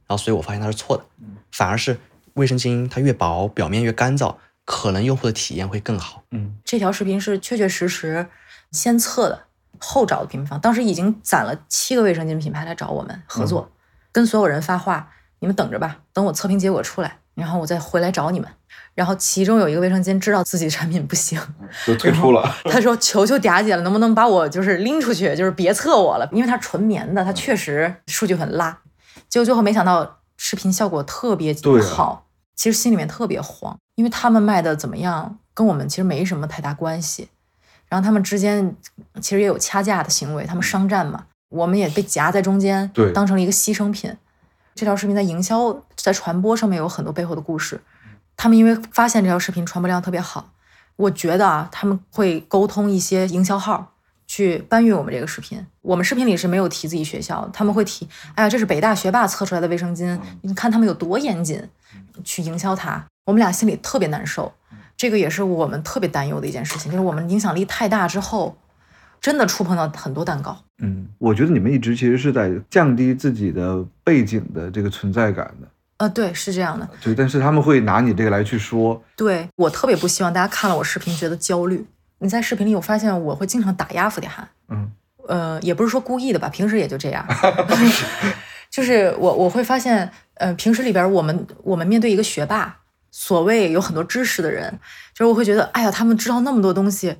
[0.08, 1.04] 然后所以我发现它是错的，
[1.52, 1.96] 反而是。
[2.40, 6.24] 卫生巾它越薄，表面越干燥，可能用户的体验会更好。
[6.30, 8.26] 嗯，这条视频是确确实实
[8.72, 9.44] 先测的，
[9.78, 10.58] 后找的品牌方。
[10.58, 13.70] 当时已经攒了七个卫生巾品牌来找我们合作，
[14.10, 18.48] 跟所有人发话：你们等着吧，等我测评结果出来，然后我再回来找你们。
[18.94, 21.40] 然后其中有一个卫生巾知道自己的产品不行，
[21.86, 22.56] 就退出了。
[22.64, 28.78] 他说：“求求嗲姐了，能不能把我就是拎出去，就是别测我了，因为它纯棉的，它确实数据很拉。”
[29.28, 30.16] 结果最后没想到。
[30.42, 32.24] 视频效果特别好，
[32.60, 37.30] 其实心里面特别慌，因为他们卖的怎么样，跟我们其实没什么太大关系。
[37.88, 38.76] 然后他们之间
[39.18, 44.14] 其实也有掐架的行为，他们商战嘛，我们也被夹在中间，对，当成了一个牺牲品。
[44.74, 47.80] 这条视频在营销、在传播上面有很多背后的故事。
[48.36, 50.52] 他们因为发现这条视频传播量特别好，
[50.96, 53.94] 我觉得啊，他们会沟通一些营销号。
[54.30, 61.60] 去搬运我们这个视频，我们视频里是没有提自己学校，他们会提，哎呀，这是北大学霸测出来的卫生巾，你看他们有多严谨，
[62.22, 64.52] 去营销它，我们俩心里特别难受，
[64.96, 68.56] 这个也是我们特别担忧的一件事情，就是我们影响力太大之后，
[69.20, 70.56] 真的触碰到很多蛋糕。
[70.80, 75.66] 嗯，我觉得你们一直其实是在降低自己的背景的这个存在感的。
[75.96, 76.88] 呃，对，是这样的。
[77.02, 79.02] 对，但是他们会拿你这个来去说。
[79.16, 81.84] 对我特别不希望大家看了我视频觉得焦虑。
[82.20, 84.92] 你在视频里我发现我会经常打压付铁涵，嗯，
[85.26, 87.26] 呃，也不是说故意的吧，平时也就这样
[88.70, 92.76] 就是我我会发现，呃，平时里边我们我们面对一个学霸，
[93.10, 94.78] 所谓有很多知识的人，
[95.12, 97.16] 就是我会觉得，哎呀，他们知道那么多东西，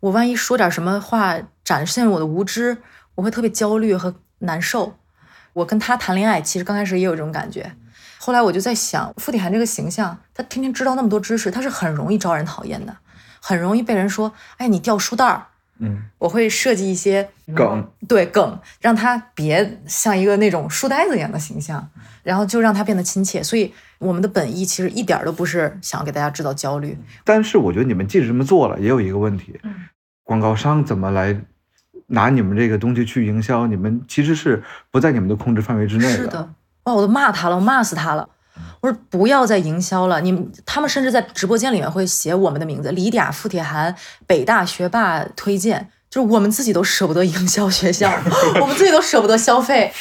[0.00, 2.76] 我万一说点什么话展现我的无知，
[3.14, 4.96] 我会特别焦虑和难受。
[5.54, 7.72] 我跟他谈恋爱，其实刚开始也有这种感觉，
[8.18, 12.96] 后来我就在想，付铁涵这个形象，他天天知道那么多知识，他是很容易招人讨厌的。
[13.42, 15.46] 很容易被人说，哎，你掉书袋儿。
[15.78, 21.90] 嗯，我会设计一些梗，对梗，让他别像一个那种书呆子一样的形象，
[22.22, 23.42] 然后就让他变得亲切。
[23.42, 26.96] 所以我们的本意其实一点都不是想要给大家制造焦虑。
[27.24, 29.58] 但是我觉得你们即使这么做了，也有一个问题，
[30.22, 31.36] 广告商怎么来
[32.06, 33.66] 拿你们这个东西去营销？
[33.66, 36.16] 你们其实是不在你们的控制范围之内的。
[36.16, 36.48] 是的，
[36.84, 38.28] 哇，我都骂他了，我骂死他了。
[38.82, 43.94] 我说不要再营销了，你们他们甚至在直播间里面会写我们的名字，李嗲、付铁涵、
[44.26, 48.10] 北大学霸推荐，就是我们自己都舍不得营销学校，
[48.60, 49.92] 我们自己都舍不得消费，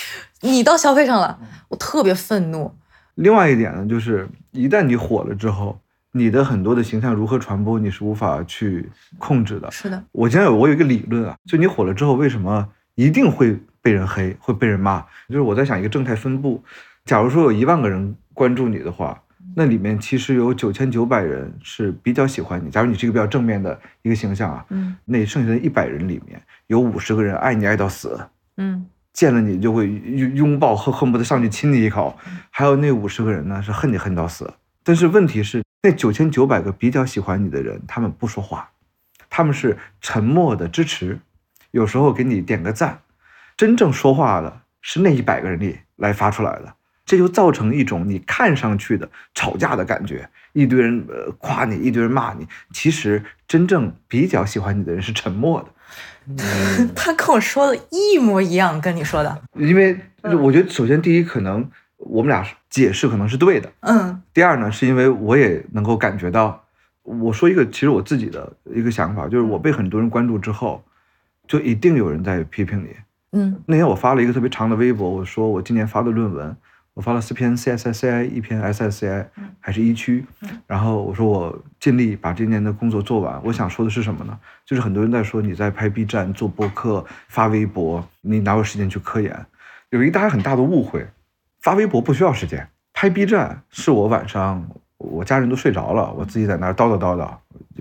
[0.41, 1.39] 你到消费上了，
[1.69, 2.73] 我特别愤怒。
[3.15, 5.79] 另外一点呢，就是一旦你火了之后，
[6.13, 8.89] 你的很多的形象如何传播，你是无法去
[9.19, 9.69] 控制的。
[9.69, 15.01] 是的，我今天有我有一个理论啊，就你火了之后，为什么一定会被人黑，会被人骂。
[15.29, 16.63] 就是我在想一个正态分布，
[17.05, 19.21] 假如说有一万个人关注你的话，
[19.55, 22.69] 那里面其实有九千九百人是比较喜欢你。
[22.69, 28.19] 假如你是一个比较正面的一个形象啊，嗯那剩下的一百人里面有五十个人爱你爱到死，
[28.57, 32.17] 嗯见了你就会拥拥抱，恨恨不得上去亲你一口。
[32.49, 34.53] 还有那五十个人呢，是恨你恨到死。
[34.83, 38.69] 但是问题是，那九千九百个比较喜欢你的人，他们不说话，
[39.29, 41.19] 他们是沉默的支持，
[41.71, 43.01] 有时候给你点个赞。
[43.57, 46.73] 真正说话的是那一百个人里来发出来的，
[47.05, 52.47] 这就造成一种你看上去的吵架的感觉，一堆人呃夸你，一堆人骂你。
[52.73, 55.67] 其实真正比较喜欢你的人是沉默的。
[56.95, 59.99] 他跟我说的一模一样，跟你说的，因为
[60.39, 66.63] 我觉得，首先第一，可能我们俩解释可能是对的；嗯第二呢，是因为我也能够感觉到，
[67.01, 70.81] 我说一个其实我自己的一个想法，就是我被很多人关注之后，
[71.47, 72.89] 就一定有人在批评你。
[73.33, 76.55] 嗯那天我发了一个特别长的微博，我说我今年发的论文，
[76.93, 79.25] 我发了四篇 CSSCI，一篇 SSCI，
[79.61, 80.25] 还是一区，
[80.67, 83.41] 然后我说我尽力把今年的工作做完。
[83.45, 84.37] 我想说的是什么呢？
[84.65, 89.45] 就是很多人在说你在拍 B 站、做播客、发微博，你哪有时间去科研？
[89.91, 91.07] 有一个大家很大的误会，
[91.61, 97.33] 发微博不需要时间，拍 B 站是我晚上我家人都睡着了，我自己在那儿叨叨叨叨，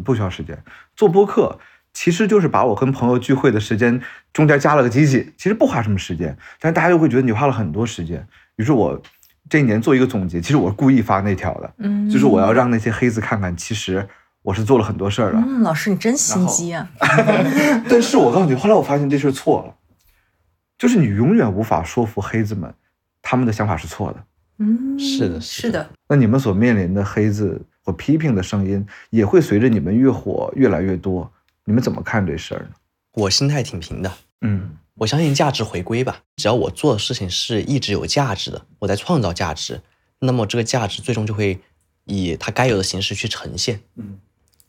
[0.04, 0.56] 不需要时间。
[0.94, 1.58] 做播客
[1.92, 4.00] 其实就是把我跟朋友聚会的时间
[4.32, 8.24] 中间加了个机器，其实不花什么时间，但是大家就会觉得你花了很多时间。
[8.60, 9.00] 于是我
[9.48, 14.06] 这一年做一个总结，其实我是故意发那条的，嗯，就是我要让那些黑子看看，其实
[14.42, 15.38] 我是做了很多事儿的。
[15.38, 16.86] 嗯，老师你真心机啊，
[17.88, 19.74] 但是我告诉你，后来我发现这事儿错了，
[20.76, 22.70] 就是你永远无法说服黑子们，
[23.22, 24.24] 他们的想法是错的。
[24.58, 31.32] 嗯，是的是的是的，那你们所面临的黑子或批评的声音，也会随着你们越火越来越多。
[31.64, 32.70] 你们怎么看这事儿呢？
[33.14, 34.70] 我心态挺平的，嗯
[35.00, 36.20] 我相信价值回归吧。
[36.36, 39.80] 只要我做的事情是一直有价值的，我在创造价值，
[40.18, 41.58] 那么这个价值最终就会
[42.04, 43.80] 以它该有的形式去呈现。
[43.96, 44.18] 嗯，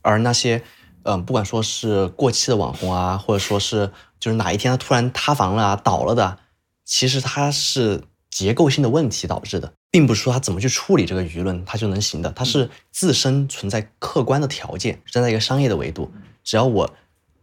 [0.00, 0.62] 而那些，
[1.02, 6.38] 嗯、不管说是过气的网红啊，或者说是就是哪一天他突然塌房了啊、倒了的，
[6.86, 16.10] 其实它是结构性的问题导致的，并不是说他怎么去处理这个舆论他就能行的，它是自身存在客观的条件，站在一个商业的维度，
[16.42, 16.90] 只要我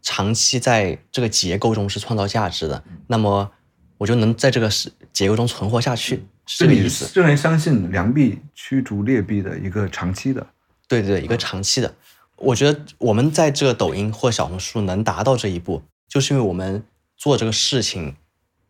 [0.01, 3.51] 长期在这个结构中是创造价值的，那么
[3.97, 7.09] 我就能在这个是结构中存活下去，是这个你意思。
[7.13, 10.45] 仍然相信良币驱逐劣币的一个长期的。
[10.87, 11.93] 对对对，一个长期的。
[12.37, 16.83] 我觉得我们在这个抖音或小红书能达到这一步，就是因为我们
[17.17, 18.15] 做这个事情，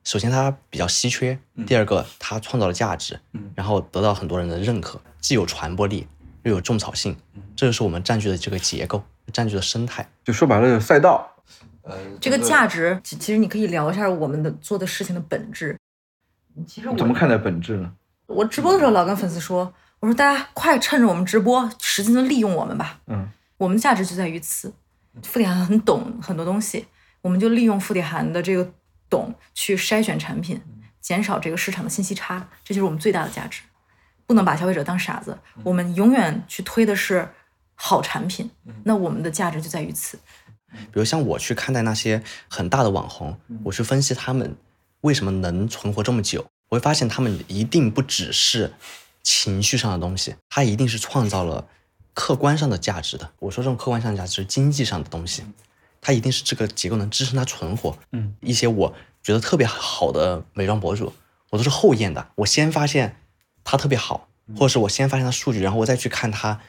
[0.03, 1.37] 首先它比较稀缺，
[1.67, 6.07] 第二个它创造了价值，嗯然后得到很多人的认可，既有传播力
[6.41, 7.15] 又有种草性，
[7.55, 10.07] 这就是我们占据的这个结构，占据的生态。
[10.23, 11.29] 就说白了，就是赛道。
[11.81, 15.77] 呃，这个价值，其其实你可以聊一下我们的做的事情的本质。
[16.67, 17.91] 其实我怎么看待本质呢？
[18.27, 22.99] 我直播的时候老跟粉丝说，我说大家快趁着我们直播，使劲的利用我们吧。
[23.07, 24.73] 嗯我们的价值就在于此。
[25.23, 26.85] 富迪涵很懂很多东西，
[27.21, 28.71] 我们就利用富迪涵的这个
[29.09, 30.61] 懂去筛选产品，
[31.01, 33.63] 减少这个市场的信息差，这就是我们最大的价值。
[34.25, 37.27] 不能把消费者当傻子，我们永远去推的是
[37.81, 38.51] 好产品，
[38.83, 40.19] 那我们的价值就在于此。
[40.91, 44.55] 比如像我去看待那些很大的网红，我去分析他们
[45.01, 48.73] 为什么能存活这么久，我会发现他们一定不只是
[49.23, 51.67] 情绪上的东西，他一定是创造了
[52.13, 53.31] 客观上的价值的。
[53.39, 55.43] 我说这种客观上的价值经济上的东西，
[56.01, 57.97] 它一定是这个结构能支撑它存活。
[58.11, 61.13] 嗯，一些我觉得特别好的美妆博主，
[61.49, 63.15] 我都是后验的，我先发现
[63.63, 66.59] 他特别好，或者是我先发现他数据，然后我再去看他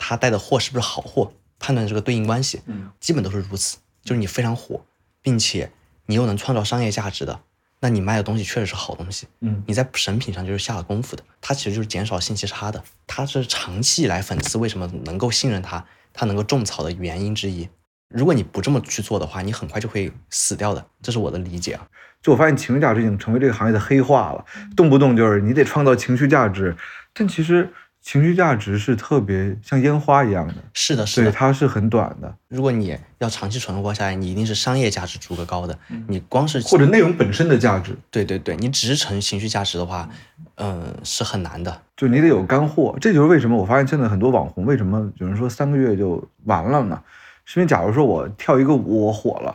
[0.00, 2.62] 他带的货是不是好货，判断这个对应关系。
[2.64, 3.76] 嗯，基本都是如此。
[4.02, 4.82] 就是你非常火，
[5.20, 5.70] 并且
[6.06, 7.38] 你又能创造商业价值的，
[7.80, 9.26] 那你卖的东西确实是好东西。
[9.42, 12.82] 嗯你在审品上就是下了功夫的，它其实就是减少信息差的。
[13.06, 15.84] 它是长期以来粉丝为什么能够信任它，
[16.14, 17.68] 它能够种草的原因之一。
[18.08, 21.86] 如果你不这么去做的话，你很快就会死掉的，这是我的理解啊。
[22.22, 26.74] 就我发现情绪价值已经成为这个行业的黑话了，动不动就是你得创造情绪价值，
[27.12, 31.36] 但其实情绪价值是特别像烟花一样的，是的，是的对，的。
[31.36, 35.78] 它是很短的，如果你要长期存活下来，你一定是商业价值足够高的。
[36.08, 40.08] 你光是或者内容本身的价值，对对对，你只是纯情绪价值的话，
[40.56, 41.82] 嗯、是很难的。
[41.94, 42.96] 就你得有干货。
[43.00, 47.00] 这就是为什么我发现现在很多网红为什么有人说三个月就完了呢？
[47.44, 49.54] 是因为假如说我跳一个舞我火了，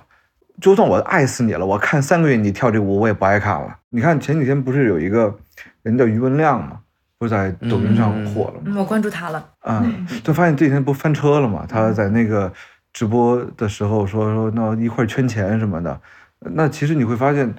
[0.61, 3.75] 就算我爱死你了，我看三个月你跳这舞我也不爱看了。
[3.89, 5.35] 你看前几天不是有一个
[5.81, 6.79] 人叫余文亮吗？
[7.17, 8.61] 不是在抖音上火了吗？
[8.65, 9.49] 嗯，我关注他了。
[9.61, 11.65] 嗯，就发现这几天不翻车了嘛？
[11.67, 12.51] 他在那个
[12.91, 16.01] 直播的时候说说那一块儿圈钱什么的，
[16.39, 17.53] 那其实你会发现，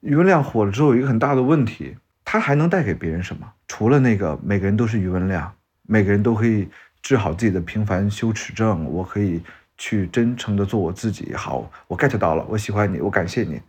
[0.00, 3.46] 余文亮火了之后有一个很大的问题，他还能带给别人什么？
[3.66, 5.50] 除了那个每个人都是余文亮，
[5.86, 6.68] 每个人都可以
[7.00, 9.42] 治好自己的平凡羞耻症，我可以
[9.78, 11.32] 去真诚的做我自己。
[11.34, 13.60] 好，我 get 到了，我喜欢你，我感谢你。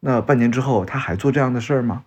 [0.00, 2.04] 那半年之后他还做这样的事儿吗？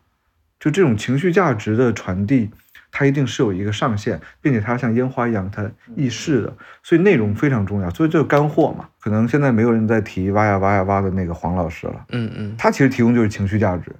[0.59, 2.49] 就这种情绪价值的传递。
[2.91, 7.89] 它一定是有一个上限，并且它像烟花一样，它易逝的，所以内容非常重要。
[7.91, 12.05] 所以这个干货嘛，可能现在没有人在提挖呀挖呀挖的那个黄老师了。
[12.09, 13.95] 嗯嗯，他其实提供就是情绪价值，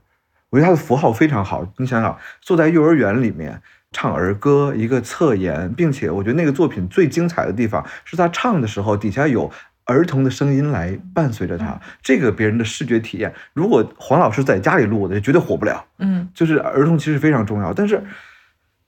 [0.50, 1.66] 我觉得他的符号非常好。
[1.78, 9.52] 你想想，坐在幼儿园里面唱儿歌，一个侧颜，并且我觉得那个作品最精彩的地方是他唱的时候底下有
[9.86, 13.32] 儿童的声音来伴随着他，这个别人的视觉体验。
[13.54, 15.86] 如果黄老师在家里录的，绝对火不了。
[16.00, 18.04] 嗯，就是儿童其实非常重要，但是。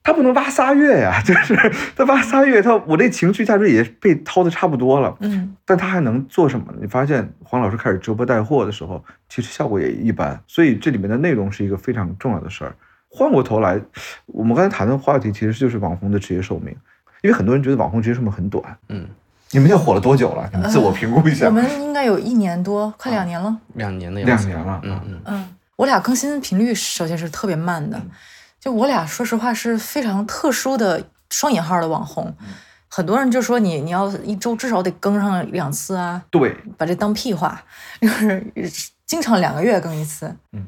[0.04, 1.56] 他不能挖仨月呀， 就是
[1.96, 6.80] 他挖仨月，他我这情绪价值也被掏的差不多了，嗯，但他还能做什么呢？
[6.82, 12.76] 你发现黄老师开始直播带货的时候，其实效果也一般，所以这里面的内容是一个非常重要的事儿。
[13.10, 13.80] 换过头来，
[14.26, 16.76] 我们刚才谈的话题其实就是网红的职业寿命，
[17.22, 19.06] 因为很多人觉得网红职业寿命很短，嗯，
[19.52, 20.50] 你们现在火了多久了？
[20.52, 21.46] 你们自我评估一下。
[21.46, 28.02] 我们应该有一年多，快两年了，两年的两年了，嗯嗯嗯，我俩更新频率首先是特别慢的。
[28.62, 32.34] 就我俩，说实话是非常特殊的双引号的网红，
[32.88, 37.63] 很多人就说你你要一周至少得更上两次啊，对，把这当屁话，
[38.00, 38.54] 就是
[39.08, 40.67] 经常两个月更一次，嗯，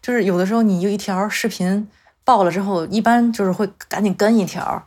[0.00, 1.88] 就是有的时候你有一条视频
[2.22, 4.86] 爆了之后，一般就是会赶紧跟一条。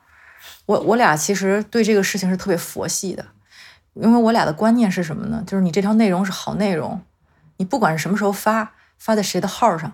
[0.67, 3.25] 我我俩其实对这个事情是特别佛系的，
[3.93, 5.43] 因为我俩的观念是什么呢？
[5.45, 7.01] 就是你这条内容是好内容，
[7.57, 9.91] 你不管是什么时候发，发在谁的号上，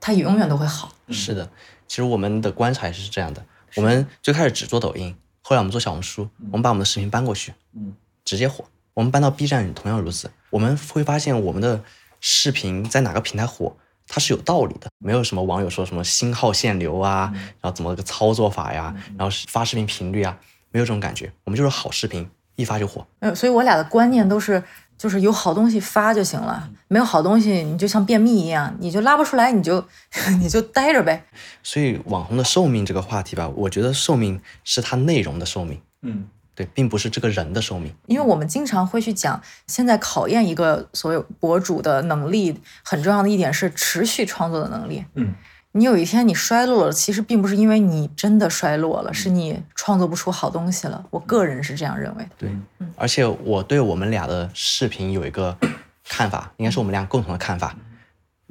[0.00, 0.90] 它永远都会好。
[1.10, 1.48] 是的。
[1.88, 3.44] 其实我们的观察也是这样的，
[3.76, 7.94] 我们最开始只做抖音，后来我们做小红书，我们把我们的视频搬过去，嗯，
[8.24, 8.64] 直接火。
[8.94, 11.82] 我们搬到 B 站同样如此，我们会发现我们的
[12.20, 13.76] 视频在哪个平台火，
[14.08, 20.38] 它是有道理的，没有什么网友说什么新号限流啊，然后怎么个操作法呀，然后发视频频率啊，
[20.70, 23.06] 没有这种感觉，我们就是好视频一发就火。
[23.20, 24.62] 呃，所以我俩的观念都是。
[24.98, 29.84] 就是有好东西发就行了，没有好东西，你就像便秘一样，你就拉不出来，你就
[30.40, 31.24] 你就待着呗。
[31.62, 37.94] 所以网红的寿命这个话题吧，我觉得寿命是它内容的寿命，嗯，对，并不是这个人的寿命。
[38.06, 45.34] 因为我们经常会去讲，现在考验一个所有博主的能力很重要的一点是持续创作的能力，嗯。
[45.76, 51.04] 你有一天你衰落了，其实并不是因为你真的衰落了，是你创作不出好东西了。
[51.10, 52.30] 我个人是这样认为的。
[52.38, 52.50] 对，
[52.96, 55.54] 而且我对我们俩的视频有一个
[56.08, 57.76] 看法，应该是我们俩共同的看法。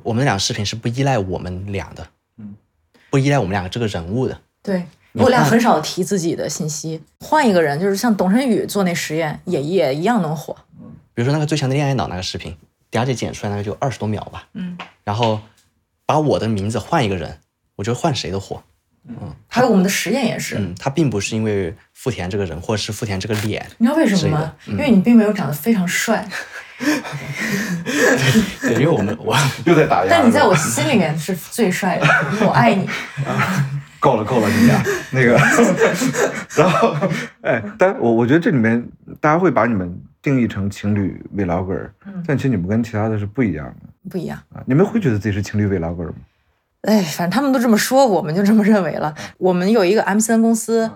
[0.03, 2.07] 我们俩视频是不依赖我们俩的，
[2.37, 2.53] 嗯，
[3.09, 4.39] 不依赖我们两个这个人物的。
[4.61, 7.01] 对，我俩很少提自己的信息。
[7.21, 10.55] 换一个人，就是像董晨宇做那实验，也也一样能火。
[11.15, 12.55] 比如说那个最强的恋爱脑那个视频，
[12.91, 15.39] 嗲姐剪出来那个就二十多秒吧，嗯，然后。
[16.05, 17.39] 把我的名字换一个人，
[17.75, 18.61] 我觉得换谁都火。
[19.07, 19.15] 嗯，
[19.47, 20.55] 还有我们的实验也是。
[20.57, 23.63] 嗯，他并不是因为富田这个人，或者是富田这个脸。
[23.77, 24.53] 你知道为什么吗？
[24.65, 26.27] 因为你并没有长得非常帅。
[28.61, 30.07] 对，因为我们 我又在打压。
[30.09, 32.07] 但你在我心里面是最帅的，
[32.45, 32.89] 我爱你。
[33.99, 35.37] 够了够了，你俩那个。
[36.57, 36.95] 然后，
[37.41, 38.83] 哎，但我我觉得这里面
[39.21, 41.89] 大家会把你们定义成情侣 vlogger，
[42.25, 43.89] 但其实你们跟其他的是不一样的。
[44.09, 44.61] 不一样啊！
[44.65, 46.15] 你们会觉得自己是情侣 vlogger 吗？
[46.81, 49.13] 哎，反正他们都这么说，我们就这么认为了。
[49.37, 50.91] 我们有一个 M C N 公司，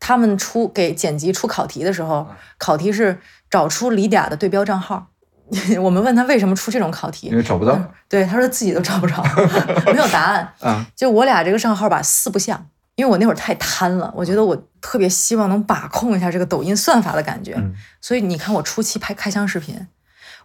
[0.00, 2.26] 他们出给剪辑出考题的时候，
[2.58, 3.18] 考题是
[3.50, 5.08] 找出李嗲的对标账号。
[5.80, 7.78] 我们问他为什么出这种考题，因为找不到。
[8.08, 9.22] 对，他说自己都找不着，
[9.86, 10.52] 没有答案。
[10.60, 12.68] 啊，就我俩这个账号吧，四不像。
[12.96, 17.54] 因为我那会儿太贪了，我觉得我特别希望能把控一下这个抖音算法的感觉，
[18.00, 19.86] 所以你看我初期拍开箱视频。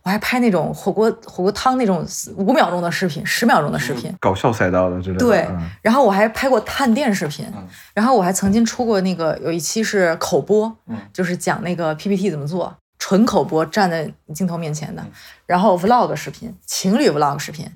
[0.03, 2.03] 我还拍那种火锅火锅汤那种
[2.35, 5.25] 五秒钟的视频，十秒钟的视频，搞笑赛道的之类的。
[5.25, 5.47] 对，
[5.81, 7.45] 然后我还拍过探店视频，
[7.93, 10.75] 然后我还曾经出过那个有一期是口播，
[11.13, 15.05] 就是讲那个 PPT 怎么做，纯口播，站在镜头面前的。
[15.45, 17.69] 然后 Vlog 视频，情侣 Vlog 视频，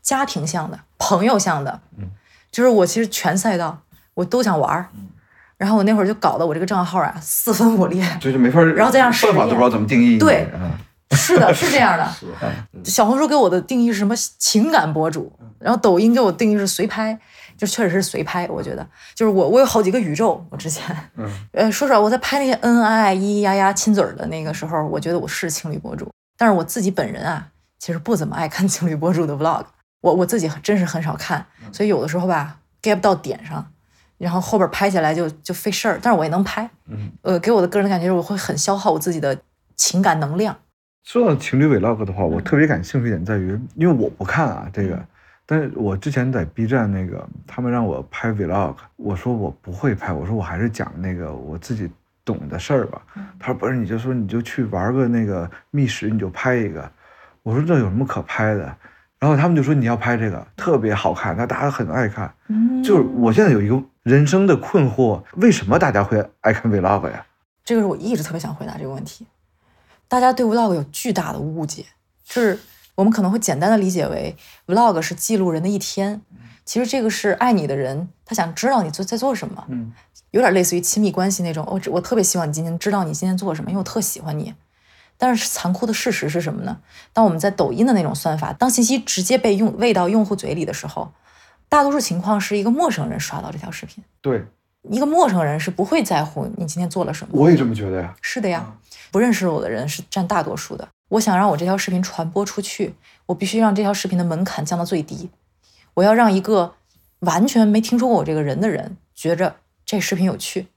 [0.00, 1.80] 家庭向的，朋友向的，
[2.52, 3.80] 就是我其实全赛道
[4.14, 4.86] 我都想玩儿。
[5.56, 10.16] 然后我那会儿就搞得我这个账号啊四分五裂，就是没法，然后再让算法都不知道怎么定义。
[10.18, 10.48] 对。
[11.12, 12.84] 是的， 是这样的。
[12.84, 14.14] 小红书给我的定义是什么？
[14.38, 15.32] 情感博主。
[15.58, 17.16] 然后抖音给我定义是随拍，
[17.56, 18.48] 就确实是随拍。
[18.48, 18.84] 我觉得，
[19.14, 20.44] 就是我，我有好几个宇宙。
[20.50, 20.84] 我之前，
[21.16, 26.10] 嗯， 呃，说实话，我在拍那些恩恩爱爱、咿咿呀呀、亲嘴儿的那个时候，我觉得我是情侣博主。
[26.36, 27.46] 但是我自己本人啊，
[27.78, 29.64] 其实不怎么爱看情侣博主的 vlog。
[30.00, 33.64] 我我自己真是很少看，所以有的时候吧，get 不到点上，
[34.18, 36.00] 然后后边拍起来就就费事儿。
[36.02, 36.68] 但是我也能拍。
[36.88, 39.38] 嗯，呃，给我的个人的感觉是，我会很消耗我自己的
[39.76, 40.56] 情感能量。
[41.02, 44.98] 说到情侣 vlog 的话，我特别感兴趣点在于，因为我不看啊，这个
[45.44, 51.90] 但是我之前在 B 站那个，他们让我拍 vlog，我说我不会拍，我说我还是讲那个我自己
[52.24, 53.02] 懂的事儿吧。
[53.38, 56.88] 他说不是，你就说你就去玩个那个密室，你就拍一个。
[57.42, 58.74] 我说这有什么可拍的？
[59.18, 62.32] 然后他们就说你要拍这个特别好看，那大家很爱看。
[62.82, 67.26] 就是我现在有一个人生的困惑，为什么大家会爱看 vlog 呀？
[67.64, 69.26] 这个是我一直特别想回答这个问题。
[70.12, 71.86] 大家对 vlog 有巨大的误解，
[72.22, 72.60] 就是
[72.96, 74.36] 我们可能会简单的理解为
[74.66, 76.20] vlog 是记录人的一天，
[76.66, 79.90] 其实这个是爱你的人，他想知道你做在做什么，嗯，
[80.32, 81.66] 有点类似于亲密关系那种。
[81.66, 84.54] 我我特别希望你今天知道你今天做什么，因为我特喜欢你。
[85.16, 86.76] 但是残酷的事实是什么呢？
[87.14, 91.10] 当我们在抖音的那种算法，当信息直接被用喂到用户嘴里的时候，
[91.70, 94.44] 大多数情况是一个陌生人刷到这条视频，对，
[94.88, 97.32] 一个陌生人是不会在乎你今天做了什么。
[97.38, 98.14] 我也这么觉得呀。
[98.20, 98.74] 是的呀，
[99.10, 100.88] 不认识我的人是占大多数的。
[101.08, 102.94] 我想让我这条视频传播出去，
[103.26, 105.30] 我必须让这条视频的门槛降到最低。
[105.94, 106.74] 我要让一个
[107.20, 110.68] 完全没听说过我这个人的人觉着这视频有趣，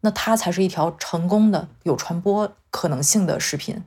[0.00, 3.82] 那它才是一条成功的、有传播可能性的视频。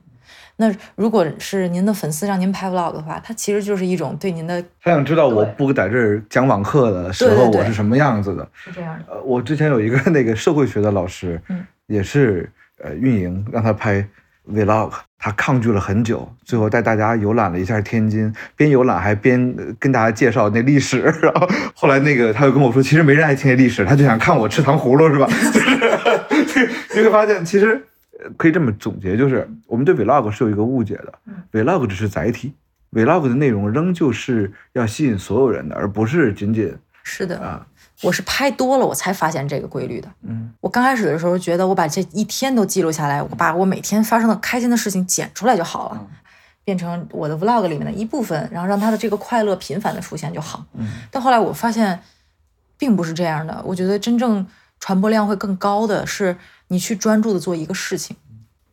[0.56, 8.48] 那如果是您的粉丝让您拍 vlog 的话，它其实就是一种对您的他想知道我不在这儿讲网课的时候我是什么样子的。
[8.54, 9.04] 是这样的。
[9.12, 12.50] 呃，我之前有一个那个社会学的老师，嗯，也是
[12.82, 14.02] 呃运营让他拍
[14.50, 25.26] vlog，他抗拒了很久，最后带大家游览了一下天津，边游览还边呃跟大家介绍那历史， 然后后来那个他又跟我说，其实没人爱听那历史，他就想看我吃糖葫芦是吧？
[25.52, 27.86] 就是 你会发现其实。
[28.18, 31.12] 呃可以这么总结，就是我们对 vlog 是有一个误解的
[31.52, 32.54] ，vlog 只是载体
[32.92, 37.66] ，vlog 的内容仍旧是要吸引所有人的，而不是仅仅是的，啊，
[38.02, 40.08] 我是拍多了我才发现这个规律的。
[40.22, 46.06] 嗯，我刚开始的时候觉得我把这一天都记录下来，我把我每天发生的开心的事情剪出来就好了，
[46.64, 50.66] 变成我的 vlog 里面的一部分，然后让它的这个快乐频繁的出现就好。
[50.74, 52.00] 嗯，但后来我发现
[52.76, 54.44] 并不是这样的，我觉得真正
[54.80, 56.36] 传播量会更高的是
[56.68, 58.16] 你去专注的做一个事情，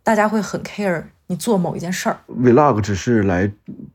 [0.04, 2.18] 大家会很 care 你做某一件事儿。
[2.28, 3.52] vlog 只是来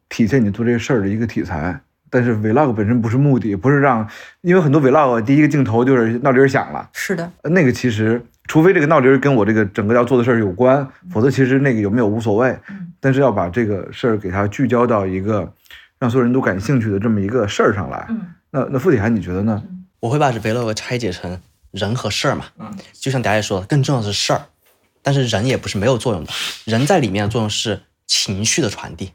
[0.08, 1.80] 体现你做这个事儿的一个题材，
[2.10, 4.08] 但是 vlog 本身不是目的，不是让，
[4.40, 12.58] 因为很多 vlog 第一个镜头就是闹铃儿响了，是的，呃那个其实除非这个闹铃儿跟我这个整个要做的事儿有关，否则其实那个有没有无所谓。
[13.00, 15.52] 但是要把这个事儿给它聚焦到一个
[16.00, 18.06] 让所有人都感兴趣的这么一个事儿上来。
[18.08, 18.20] 嗯，
[18.50, 19.62] 那那付铁涵你觉得呢？
[20.00, 21.40] 我会把这 vlog 拆解成
[21.70, 22.46] 人和事儿嘛，
[22.92, 24.46] 就像大家说的，更重要的是事儿，
[25.02, 26.32] 但是人也不是没有作用的，
[26.64, 29.12] 人在里面的作用是情绪的传递，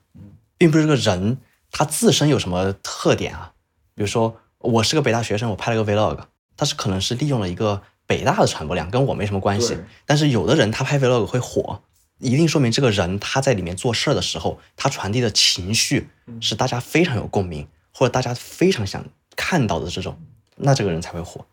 [0.58, 1.38] 并不是这个人
[1.72, 3.54] 他自身有什么特点啊，
[3.96, 6.20] 比如说我是个北大学生，我拍了个 vlog，
[6.56, 11.82] 但是可能是利用了一个北大的传播量，跟我没什么关系，但是有的人他拍 vlog 会火。
[12.20, 16.08] 一定说明这个人他在里面做事儿的时候，他传递的情绪
[16.40, 19.04] 是大家非常有共鸣，或者大家非常想
[19.36, 20.18] 看到的这种，
[20.56, 21.46] 那这个人才会火。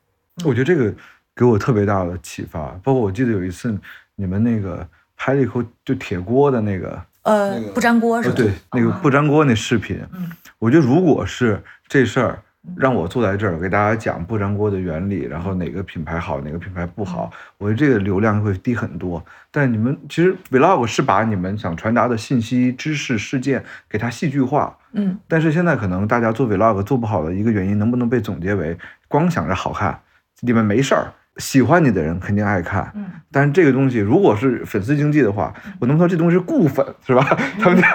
[0.44, 0.92] 我觉得这个
[1.34, 2.68] 给我特别大的启发。
[2.82, 3.76] 包括我记得有一次
[4.16, 8.42] 你们那个拍了一口就铁锅的那个，呃，那个不粘锅是呃，吧？
[8.42, 12.38] 对，那个不粘锅那视频，嗯我觉得如果是这事儿
[12.76, 19.24] 让我坐在这儿给大家讲不粘锅的原理，然后哪个品牌好，哪个品牌不好，我觉得这个流量会低很多。
[19.50, 28.76] 但你们其实 vlog 是把你们想传达的信息、知识、事件给它戏剧化，嗯，但是现在可能大家做 vlog 做不好的一个原因，能不能被总结为
[29.08, 29.98] 光想着好看，
[30.40, 31.12] 里面没事儿。
[31.36, 37.24] 喜欢你的人肯定爱看，嗯，但是这个东西如果是粉丝经济的话，我能说这东西是固粉是吧？
[37.58, 37.88] 他们叫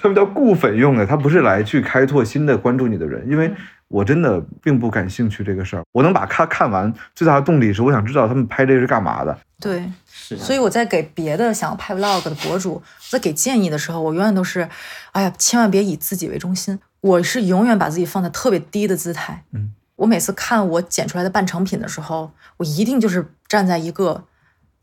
[0.00, 3.52] 他们叫固粉用的，他不是来去开拓新的关注你的人，因为
[3.88, 5.82] 我真的并不感兴趣这个事儿。
[5.92, 9.36] 我能把它看完，最大的动力是我想知道他们拍这是干嘛的。
[9.58, 9.82] 对。
[10.06, 12.80] 是所以我在给别的想要拍 vlog 的博主
[13.10, 14.68] 在给建议的时候，我永远都是，
[15.12, 16.78] 哎呀，千万别以自己为中心。
[17.00, 19.42] 我是永远把自己放在特别低的姿态。
[19.52, 24.24] 嗯，我每次看我剪出来的半成品的时候，我一定就是站在一个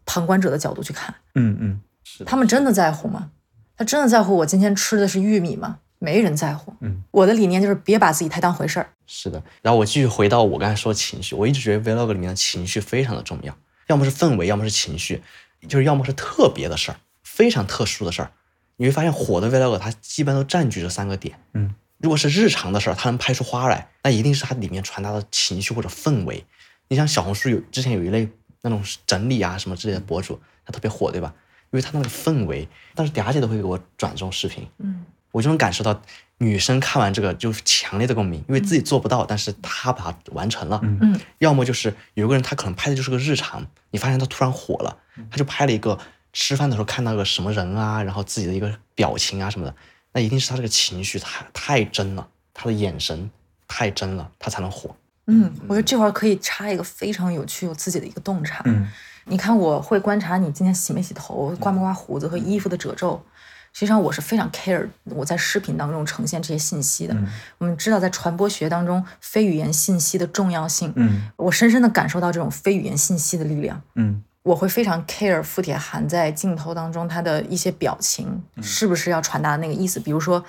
[0.06, 1.14] 旁观者的角度去看。
[1.36, 3.32] 嗯嗯，是他们真的在乎吗？
[3.76, 5.80] 他真的在乎我今天吃的是玉米吗？
[6.00, 6.74] 没人在乎。
[6.80, 8.90] 嗯，我的理念就是别把自己太当回事儿。
[9.06, 13.56] 是的，然后我继续回到我刚才说的情绪，我一直觉得 vlog 里面的情绪非常的重要，
[13.88, 15.22] 要么是氛围，要么是情绪，
[15.68, 18.32] 就是要么是特别的事儿，非常特殊的事儿。
[18.78, 21.38] 你会发现火的 vlog 它基本都占据这三个点。
[21.54, 26.44] 嗯，如果是日常的事儿，他能拍出花来，那一定是它里面传达的情绪或者氛围。
[26.88, 28.28] 你像小红书有之前有一类
[28.62, 31.34] 那种整理啊什么之类的博主，他特别火，对吧？
[31.72, 36.02] 因为他那个氛围，但是嗲姐都会给我转这种视频，嗯，我就能感受到
[36.40, 40.82] 女生看完这个就是强烈的共鸣，因为自己做不到，但是她把它完成了。
[40.84, 44.98] 嗯，要么就是有个人他可能拍的就是个日常，你发现他突然火了，
[45.30, 45.98] 他就拍了一个
[46.34, 49.74] 吃饭的时候看到个什么人啊，然后自己的一个表情啊什么的，
[50.14, 53.30] 那一定是他这个情绪太太真了，他的眼神
[53.68, 54.96] 太真了，他才能火。
[55.28, 58.62] 嗯，我觉得这块儿可以插一个非常有趣、有自己的一个洞察。
[58.66, 58.88] 嗯
[59.26, 63.24] 你看，我会观察你今天洗没洗头、刮没刮胡子和衣服的褶皱。
[63.72, 67.16] 实际上，我是非常 care 我在视频当中呈现这些信息的。
[67.60, 73.80] 我们知道，在传播学当中，非语言信息的重要性，嗯我深深的感受到这种非语言信息的力量。
[73.94, 80.44] 嗯我会非常 care 傅铁涵在镜头当中他的一些表情是不是要传达那个意思，比如说。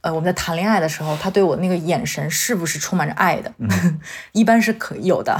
[0.00, 3.52] 呃，我们在谈恋爱的时候，他对我那个眼神是不是充满着爱的？
[4.30, 5.36] 一般是可有的，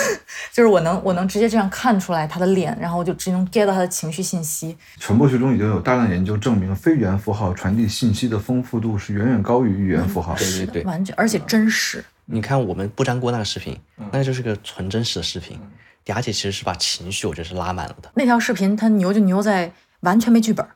[0.52, 4.76] 就是我能我能直接这样看出来他的脸，然后我就直接能 get 到他的情绪信息。
[5.00, 10.34] 传播学中已经有大量研究证明，非语言符号传递信息的丰富度是远远高于语言符号。
[10.34, 12.04] 对对对，完全而且真实。
[12.26, 13.80] 你看我们不粘锅那个视频，
[14.12, 15.58] 那就是个纯真实的视频。
[16.04, 18.10] 嗲姐其实是把情绪，我觉得是拉满了的。
[18.14, 20.66] 那条视频它牛就牛在完全没剧本。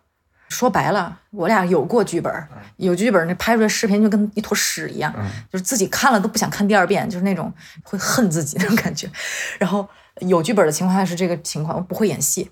[0.48, 2.32] 说白了，我俩有过剧本，
[2.76, 5.12] 有剧本，那拍出来视频就跟一坨屎一样，
[5.50, 7.52] 就是自己看了都不想看第二遍，就是那种
[7.82, 9.10] 会恨自己那种感觉。
[9.58, 9.88] 然后
[10.20, 12.48] 有剧本的情况下是这个情况，我不会演戏；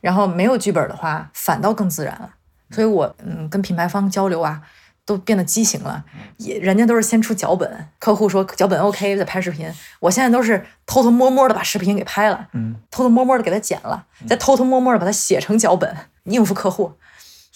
[0.00, 2.30] 然后没有剧本的话，反倒更自然了。
[2.70, 4.62] 所以我嗯跟品牌方交流啊，
[5.06, 6.04] 都变得畸形了。
[6.38, 15.94] 也人家都是先出脚本，客户说脚本 OK 再拍视频，我现在都是偷偷摸摸的把视频给拍了，嗯，偷偷摸摸的给它剪了，再偷偷摸摸的把它写成脚本，
[16.24, 16.92] 应付客户。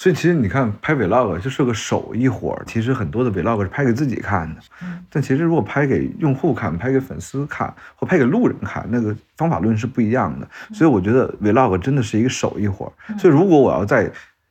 [0.01, 4.61] 所以其实你看拍 vlog 就是个手艺活儿，其实很多的 vlog 是拍给自己看的，
[5.11, 10.49] 但其实如果拍给用户看、拍给粉丝看或拍给路人看，那个方法论是不一样的。
[10.73, 13.19] 所以我觉得 vlog 真的是一个手艺活儿。
[13.19, 14.09] 所以如果我要再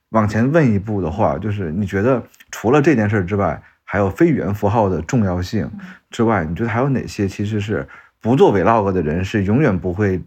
[0.09, 2.21] 往前问一步的话，就是你觉得
[2.59, 5.69] 除了这件事儿之外，还有非语言符号的重要性
[6.09, 7.87] 之外，你觉得还有哪些其实是
[8.19, 10.19] 不做 vlog 的人是永远不会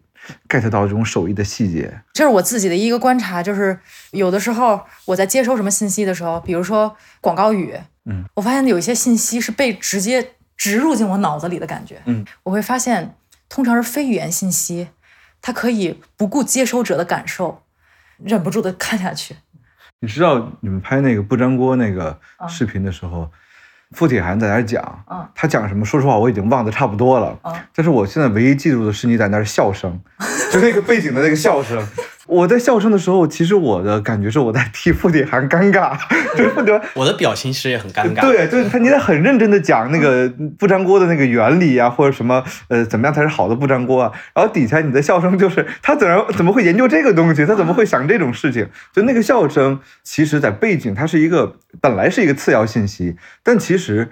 [0.48, 1.92] get 到这种手艺的细节？
[2.12, 3.76] 这是我自己的一个观察，就是
[4.12, 13.16] 有的时候我在接收什么信息的时候，比如说广告语，嗯，我发现有一些信息是被直接植入进我脑子里的感觉，嗯，我会发现
[13.48, 14.86] 通常是非语言信息，
[15.42, 17.64] 它可以不顾接收者的感受，
[18.22, 19.34] 忍不住的看下去。
[20.00, 23.30] 你知道你们拍那个不粘锅那个视频的时候，
[23.92, 25.84] 傅铁涵在那儿讲，嗯他讲什么？
[25.84, 27.38] 说实话，我已经忘得差不多了。
[27.44, 30.00] 嗯但是我现在唯一记住的是你在那儿笑声，
[30.52, 31.86] 就那个背景的那个笑声。
[32.30, 35.98] 我在笑声的时候，其实我的感觉是我在替付铁涵尴尬，
[36.36, 36.88] 就是傅铁涵。
[36.94, 38.20] 我的表情其实也很尴尬。
[38.20, 44.12] 对， 就是他，你在很认真的讲那个不粘锅的那个原理啊，或者什么呃，怎么样才是好的不粘锅啊？
[44.34, 47.44] 然后底下你的笑声就是他怎么怎么会研究这个东西？
[47.44, 48.68] 他怎么会想这种事情？
[48.92, 54.10] 就那个笑声，其实在背景它是一个本来是一个次要信息，但其实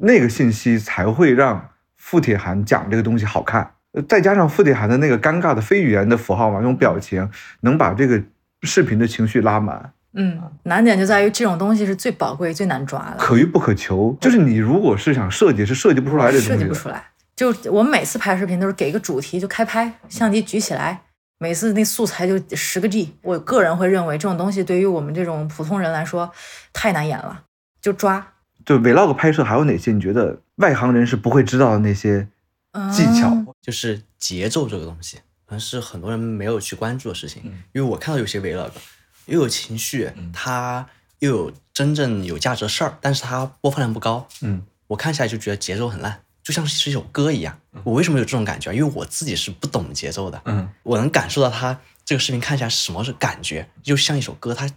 [0.00, 3.70] 那个信息才会让付铁涵讲这个东西好看。
[3.94, 7.28] 呃再加上傅铁涵的那个尴尬的非语言的符号嘛，用表情
[7.60, 8.22] 能把这个
[8.62, 9.92] 视频的情绪拉满。
[10.16, 16.54] 嗯，难点就在于这种东西是最宝贵、最难抓的，可遇不可求，就是你如果是想设计，是设计不出来这东西的。
[16.54, 17.02] 设计不出来。
[17.34, 21.02] 就我们每次拍视频都是给一个主题就开拍，相机举起来，
[21.40, 23.12] 每次那素材就十个 G。
[23.22, 26.30] 我个人会认为这种东西对于我们这种普通人来说
[26.72, 27.42] 太难演了，
[27.80, 28.24] 就抓
[28.64, 32.28] 就 vlog 拍摄还有哪些你觉得外行人是不会知道的那些
[32.92, 33.30] 技巧？
[33.30, 37.40] 嗯就是节奏这个东西，可能是很多人没有去关注的事情。
[37.46, 38.70] 嗯因为我看到有些 vlog
[39.24, 40.86] 又有情绪，它
[41.20, 44.28] 又有真正有价值的事儿，但是它播放量不高。
[44.42, 47.58] 嗯，我看起来就觉得节奏很烂，就像是一首歌一样。
[47.84, 48.70] 我为什么有这种感觉？
[48.74, 50.42] 因为我自己是不懂节奏的。
[50.44, 54.70] 嗯，我能感受到它这个视频看起来是什么是感觉，就像一首歌，它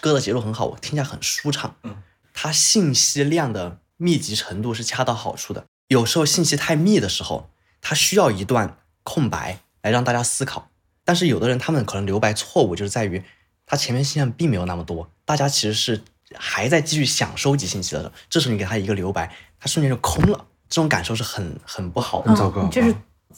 [0.00, 1.74] 歌的节奏很好，我听起来很舒畅。
[1.82, 1.96] 嗯，
[2.32, 5.66] 它信息量的密集程度是恰到好处的。
[5.88, 7.50] 有时候信息太密的时候，
[7.80, 10.68] 它需要一段空白来让大家思考。
[11.04, 13.22] 但是有的人他们可能留白错误就是在于，
[13.66, 16.02] 他前面信息量并没有那么多，大家其实是
[16.34, 22.28] 还在继续想收集信息的时候，这时候你给他一个留白，他瞬间就空了，这种感受是很很不好的。
[22.28, 22.96] 很糟糕嗯这是啊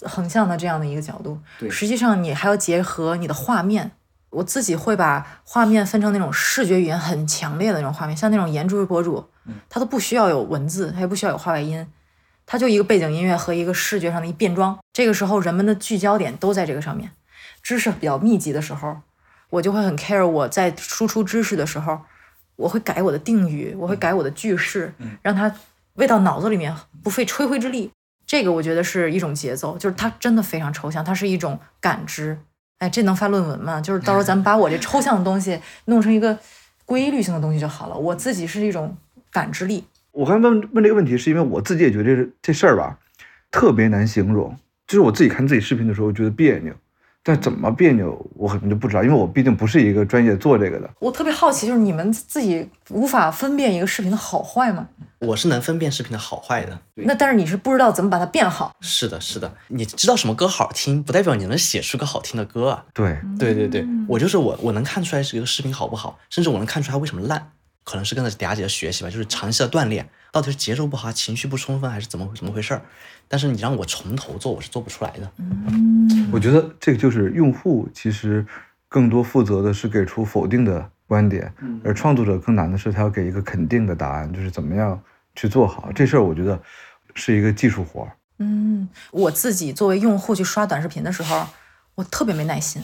[0.09, 1.38] 横向的这样的一个角度。
[1.59, 3.93] 对实际上你还要结合你的画面。
[4.30, 9.28] 我自己会把画面分成那种视觉语言很强烈的那种画面，像那种颜值博主，
[9.68, 11.84] 他都不需要有文字，他也不需要有画外音，
[12.51, 14.76] 他就一个背景音乐和一个视觉上的一变装。
[14.92, 17.12] 这个时候人们的聚焦点都在这个上面。
[17.62, 18.96] 知识比较密集的时候，
[19.51, 22.01] 我就会很 care 我在输出知识的时候，
[22.57, 24.92] 我会改我的定语，我会改我的句式，
[25.22, 25.55] 让它
[25.94, 26.74] 喂到脑子里面，
[27.05, 27.92] 不费吹灰之力。
[28.26, 32.36] 这个我觉得是一种节奏，就是它真的非常抽象，它是一种感知。
[32.78, 33.80] 哎，这能发论文吗？
[33.80, 36.36] 就是到时候咱们把我这抽象的东西弄成一个
[36.84, 37.96] 规律性的东西就好了。
[37.96, 38.96] 我自己是一种
[39.30, 42.98] 感知力，我刚才问问这个问题，是因为我自己也觉得这是这事儿吧，
[43.50, 44.56] 特别难形容。
[44.86, 46.74] 就是我自己看自己视频的时候觉得别扭，
[47.22, 50.90] 但怎么别扭我可能就不知道，因为我毕竟不是一个专业做这个的。
[50.98, 54.88] 我特别好奇，就是你们自己无法分辨一个视频的好坏吗？
[55.20, 56.76] 我是能分辨视频的好坏的。
[56.94, 58.74] 那但是你是不知道怎么把它变好。
[58.80, 62.84] 是的，是的，你知道什么歌好听，不代表你能写出个好听的歌啊。
[62.92, 67.52] 对，对对对，我就是我，我能看出来这个视频好不好，甚至我能看出它为什么烂，
[67.85, 72.83] 可能是跟着嗲姐的学习吧，就是长期的锻炼，到底是节奏不好、情绪不充分，还是怎么怎么回事儿？
[73.26, 75.31] 但是你让我从头做，我是做不出来的。
[75.39, 78.47] 嗯我觉得这个就是用户其实
[78.89, 81.53] 更多负责的是给出否定的观点，
[81.85, 85.01] 而创作者更难的是他要给一个肯定的答案，就是怎么样
[85.35, 86.22] 去做好这事儿。
[86.22, 86.61] 我觉得
[87.14, 88.12] 是一个技术活儿。
[88.39, 91.47] 嗯，我自己作为用户去刷短视频的时候，
[91.97, 92.83] 我特别没耐心。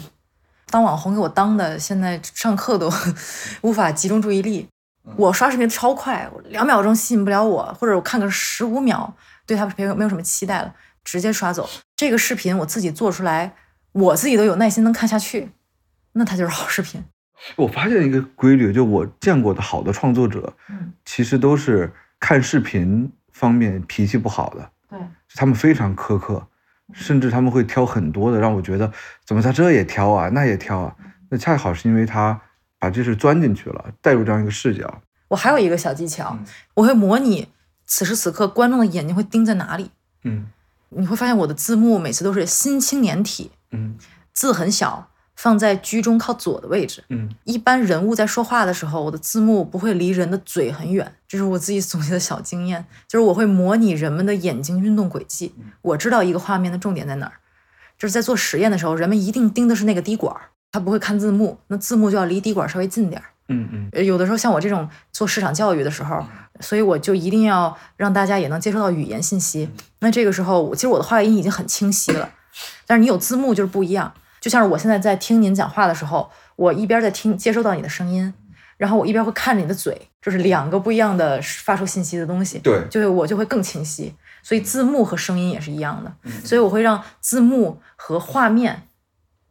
[0.69, 2.93] 当网红给我当的，现在上课都
[3.63, 4.69] 无法集中注意力。
[5.15, 9.15] 我刷视频超快，两秒钟吸引不了我，或者我看个十五秒，
[9.47, 11.69] 对他没有没有什么期待了，直接刷走。
[11.95, 13.55] 这个视频我自己做出来，
[13.93, 15.51] 我自己都有耐心能看下去，
[16.13, 17.05] 那它就是好视频。
[17.55, 24.99] 我发现一个规律，就我见过的好的创作者，嗯，其实都是看视频方面脾气不好的，对，
[25.35, 26.45] 他们非常苛刻，
[26.93, 28.91] 甚至他们会挑很多的，让我觉得
[29.25, 30.97] 怎么他这也挑啊，那也挑啊。
[31.29, 32.41] 那恰好是因为他
[32.79, 35.03] 把这事钻进去了，带入这样一个视角。
[35.29, 36.39] 我还有一个小技巧，
[36.75, 37.49] 我会模拟
[37.87, 39.91] 此时此刻观众的眼睛会盯在哪里。
[40.25, 40.47] 嗯
[40.91, 43.97] 你会发现我的字幕每次都是新青年体，嗯
[44.33, 47.03] 字很小，放在居中靠左的位置。
[47.09, 55.53] 嗯一般人物在说话的时候，我的字幕不会离人的嘴很远，这是我自己总结的小经验，就是我会模拟人们的眼睛运动轨迹，
[55.83, 57.33] 我知道一个画面的重点在哪儿。
[57.99, 63.29] 就是在做实验的时候，人们一定盯的是那个滴管儿，他不会看字幕，那字幕就要离滴管稍微近点儿。
[63.49, 66.25] 嗯嗯呃有的时候像我这种做市场教育的时候，
[66.61, 69.71] 所以我就一定要让大家也能接收到语言信息。
[70.01, 72.29] 那这个时候，其实我的话音已经很清晰了，
[72.87, 74.13] 但是你有字幕就是不一样。
[74.41, 78.35] 就像是我现在在听您讲话的时候，我一边在听接收到你的声音，
[78.77, 82.59] 然后我一边会看着你的嘴，就是两个不一样的发出信息的东西。
[82.59, 84.15] 对就会我就会更清晰。
[84.43, 86.13] 所以字幕和声音也是一样的，
[86.45, 88.83] 所以我会让字幕和画面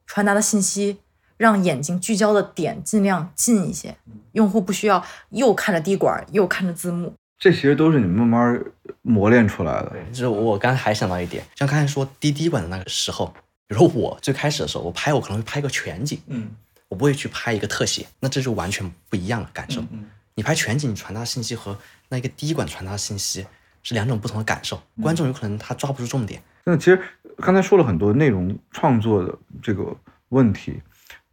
[0.05, 0.99] 传达的信息，
[1.38, 3.95] 让眼睛聚焦的点尽量近一些，
[4.33, 7.13] 用户不需要又看着滴管又看着字幕。
[7.38, 8.63] 这其实都是你们慢慢
[9.01, 9.91] 磨练出来的。
[10.11, 13.27] 就是我刚才还想到一点，像刚才说滴滴管的那个时候，
[13.67, 16.49] 比如说我最开始的时候，我拍我可能会拍个全景，嗯
[16.88, 19.81] 我不会去拍一个特写，那这就完全不一样的感受。
[19.91, 20.05] 嗯
[20.36, 21.77] 你拍全景，你传达信息和
[22.09, 23.45] 那个滴管传达信息
[23.83, 26.41] 是两种不同的感受，观众有可能他抓不住重点。
[26.65, 27.01] 那其实
[27.38, 29.95] 刚才说了很多内容创作的这个
[30.29, 30.81] 问题，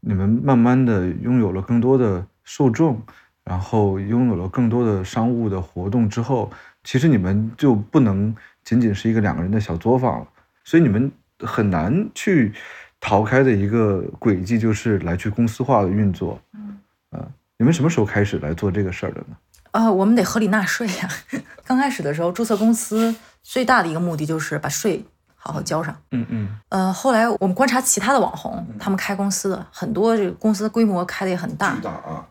[0.04, 3.00] 你们慢慢的拥有了更多的受众，
[3.44, 6.50] 然后拥有了更多的商务的活动之后，
[6.82, 8.34] 其实你们就不能
[8.64, 10.26] 仅仅是一个两个人的小作坊了，
[10.64, 12.52] 所以你们很难去
[13.00, 16.40] 逃开的一个轨迹就是来去公司化的运作。
[16.52, 16.78] 嗯，
[17.10, 17.24] 啊，
[17.56, 19.36] 你们什么时候开始来做这个事儿的呢？
[19.70, 21.08] 啊、我们得合理纳税呀。
[21.64, 25.04] 刚开始的时候，注册公司最大的一个目的就是把税
[25.42, 25.94] 好好交上。
[26.12, 31.74] 嗯嗯呃，后来我们观察其他的网红，他们开公司的很多，这个公司规模开的也很大。
[31.82, 32.24] 大啊，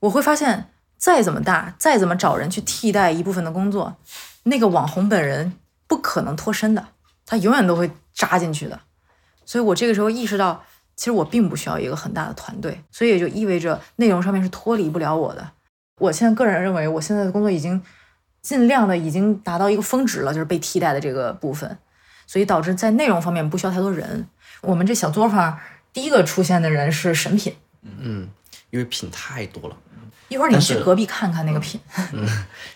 [0.00, 3.94] 我会发现，再怎么大，再怎么找人去替代一部分的工作，
[4.42, 5.52] 那个网红本人
[5.86, 6.84] 不可能脱身的，
[7.24, 8.80] 他永远都会扎进去的。
[9.46, 10.62] 所以我这个时候意识到，
[10.96, 15.48] 其实我并不需要一个很大的团队，所以也就意味着内容上面是脱离不了我的。
[16.00, 17.80] 我现在个人认为，我现在的工作已经
[18.42, 21.78] 尽量的已经达到一个峰值了，就是被替代的这个部分，
[22.28, 24.28] 所以导致在内容方面不需要太多人。
[24.60, 25.58] 我们这小作坊
[25.92, 28.28] 第一个出现的人是神品，嗯，
[28.70, 29.76] 因为品太多了。
[30.28, 31.80] 一会儿你去隔壁看看那个品。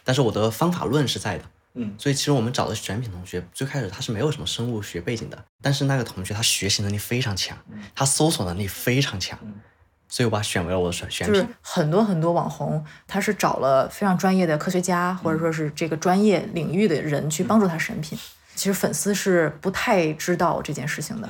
[0.02, 1.44] 但是我的方法论是在的，
[1.74, 7.58] 嗯所以其实我们找的选品同学，最开始他是没有什么生物学背景的，但是那个同学他学习能力非常强，
[7.94, 9.38] 他搜索能力非常强，
[10.08, 11.54] 所以我把他选为了我的选选就是品。
[11.60, 18.18] 很多很多网红，他是找了非常专业的科学家，或者说是这个专业领域的人去帮助他审品。
[18.54, 21.28] 其实粉丝是不太知道这件事情的。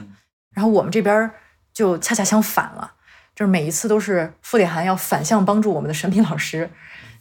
[0.55, 1.31] 然后我们这边
[1.73, 2.93] 就恰恰相反了，
[3.35, 6.70] 就是每一次都是付铁涵要反向帮助我们的审品老师，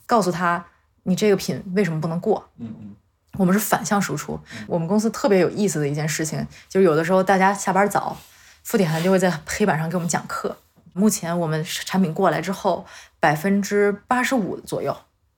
[0.06, 0.66] 告诉他
[1.04, 2.50] 你这个品为什么不能过。
[2.58, 2.96] 嗯嗯
[3.38, 4.38] 我们是反向输出。
[4.68, 8.18] 我们公司特别有意思的一件事情，就是有的时候大家下班早，
[8.62, 10.58] 付铁涵就会在黑板上给我们讲课。
[10.92, 12.86] 目前我们产品过来之后，
[13.22, 14.96] 百分之八十五左右，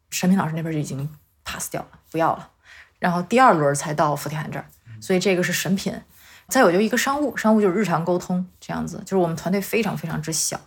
[0.09, 1.07] 审品老师那边就已经
[1.45, 2.49] pass 掉了，不要了。
[3.03, 4.63] 然后第二轮才到付铁涵这儿，
[5.01, 5.93] 所以这个是审品。
[6.47, 10.57] 再有就一个商务，商务就是日常沟通这样子，就是我们团队非常非常之小。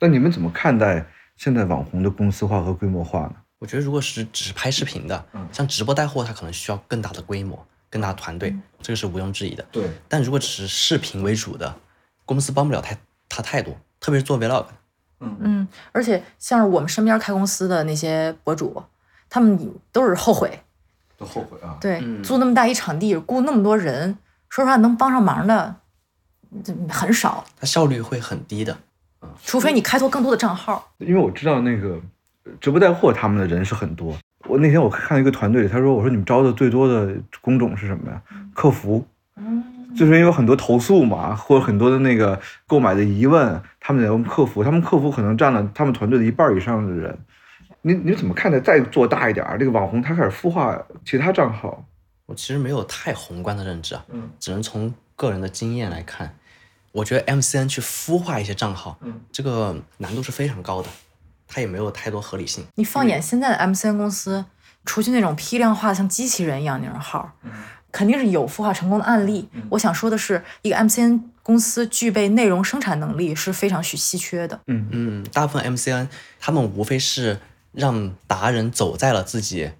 [0.00, 1.06] 那你们怎么看待
[1.36, 3.36] 现在网红的公司化和规模化呢？
[3.60, 9.64] 我觉得如果是只是拍视频的，像直播带货，它可能需要更大的规模、更大的团队，这个是毋庸置疑的。
[9.70, 11.72] 对，但如果只是视频为主的，
[12.24, 14.66] 公司帮不了太他太多，特别是做 vlog，
[15.20, 18.82] 嗯，而且像是我们身边开公司的那些博主，
[19.28, 20.60] 他们都是后悔，
[21.16, 21.76] 都后悔啊。
[21.80, 24.16] 对，嗯租那么大一场地，雇那么多人，
[24.48, 25.74] 说实话能帮上忙的
[26.64, 28.76] 这很少，它效率会很低的。
[29.44, 30.92] 除非你开拓更多的账号。
[30.98, 32.00] 因为我知道那个
[32.44, 34.16] 呃直播带货他们的人是很多。
[34.46, 38.22] 我那天我看到一个团队里，他说：“我说你们招的最多的工种是什么呀？
[38.54, 39.04] 客服。
[39.96, 47.18] 就是因为有很多投诉嘛，或者很多的那个购买的疑问，他们得问客服，他们客服可能占了他们团队的一半以上的人。
[47.86, 48.58] 你你怎么看待？
[48.58, 51.86] 再做大一点儿，这个网红他开始孵化其他账号，
[52.26, 56.36] 我其实没有太宏观的认知啊，嗯只能从个人的经验来看，
[56.90, 60.88] 我觉得 MCN 去孵化一些账号，嗯这个难度是非常高的，
[61.46, 62.64] 它也没有太多合理性。
[62.74, 64.44] 你放眼现在的 MCN 公司，
[64.84, 67.30] 除去那种批量化的像机器人一样那种号，
[67.92, 69.48] 肯定是有孵化成功的案例。
[69.70, 74.60] 我想说的是，一个 MCN 公司具备内容生产能力是非常稀稀缺的。
[74.66, 76.08] 嗯嗯，大部分 MCN
[76.40, 77.38] 他们无非是
[77.76, 79.70] 让达人走在了自己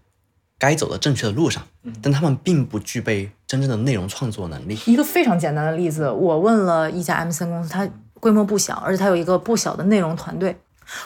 [0.59, 1.67] 该走的正确的路上，
[2.03, 4.79] 但他们并不具备真正的内容创作能力。
[4.87, 7.89] 一个非常简单的例子，我问了一家 MCN 公司，它
[8.21, 10.57] 规模不小，而且它有一个不小的内容团队。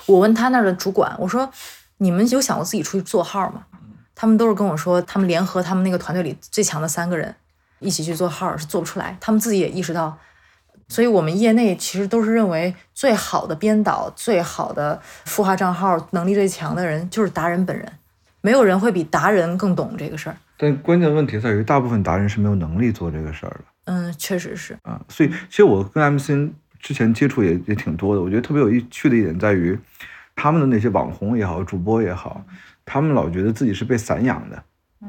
[0.07, 1.51] 我问他那儿的主管，我说
[1.99, 3.65] ：“你们有想过自己出去做号吗？”
[4.15, 7.35] 他们都是跟我说，他们联合他们那个团队里最强的三个人
[7.79, 10.19] 一起去做号是做不出来，他们自己也意识到。
[10.91, 17.91] 所以我们业内其实都是认为最好的编导、最好的孵化账号能力最强的人就是达人本人，
[18.41, 20.37] 没有人会比达人更懂这个事儿。
[20.59, 23.61] 但关键问题在于，大部分达人是没有能力做这个事儿的。
[23.85, 24.77] 嗯，确实是。
[24.83, 29.79] 啊，所以其实我跟 MCN 之前接触也也挺多的，我觉得特别有趣的一点在于，
[30.35, 32.45] 他们的那些网红也好，主播也好，
[32.85, 34.63] 他们老觉得自己是被散养的，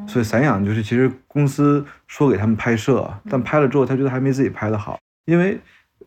[0.07, 5.59] 所以散养就是其实公司说给他们拍摄，但拍了之后他觉得还没自己拍的好，因为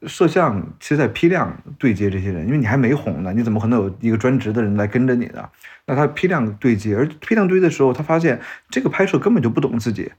[0.06, 5.48] 摄像其实在批量对接这些人，因为你还没红呢，你怎么可能有一个专职的人来跟着你呢？
[5.86, 10.10] 那他批量对接，而批量对接的时候，他发现这个拍摄根本就不懂自己，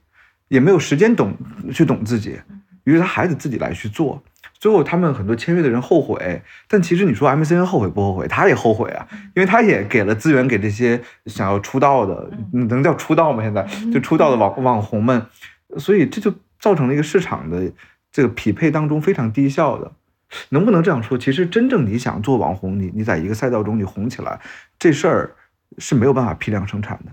[0.48, 1.36] 也没有时间懂
[1.72, 2.40] 去懂自己，
[2.84, 4.22] 于是他还得自己来去做。
[4.58, 8.26] 最后他们很多签约的人后悔，但其实你说 MCN 后悔不后悔？
[8.26, 13.42] 他也后悔啊，因为他也给了资源给这些想要出道的，能叫出道吗？
[13.42, 15.26] 现在就出道的网网红们，
[15.76, 17.70] 所以这就造成了一个市场的
[18.16, 19.92] 这个匹配当中非常低效的。
[20.48, 21.18] 能不能这样说？
[21.18, 24.40] 其实真正你想做网红，你你在一个赛道中你红起来，
[24.78, 25.36] 这事儿
[25.76, 27.12] 是没有办法批量生产的。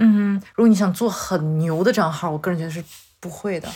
[0.00, 2.82] 嗯，如果你想做很牛的账号，我个人觉得是
[3.20, 3.70] 不会的。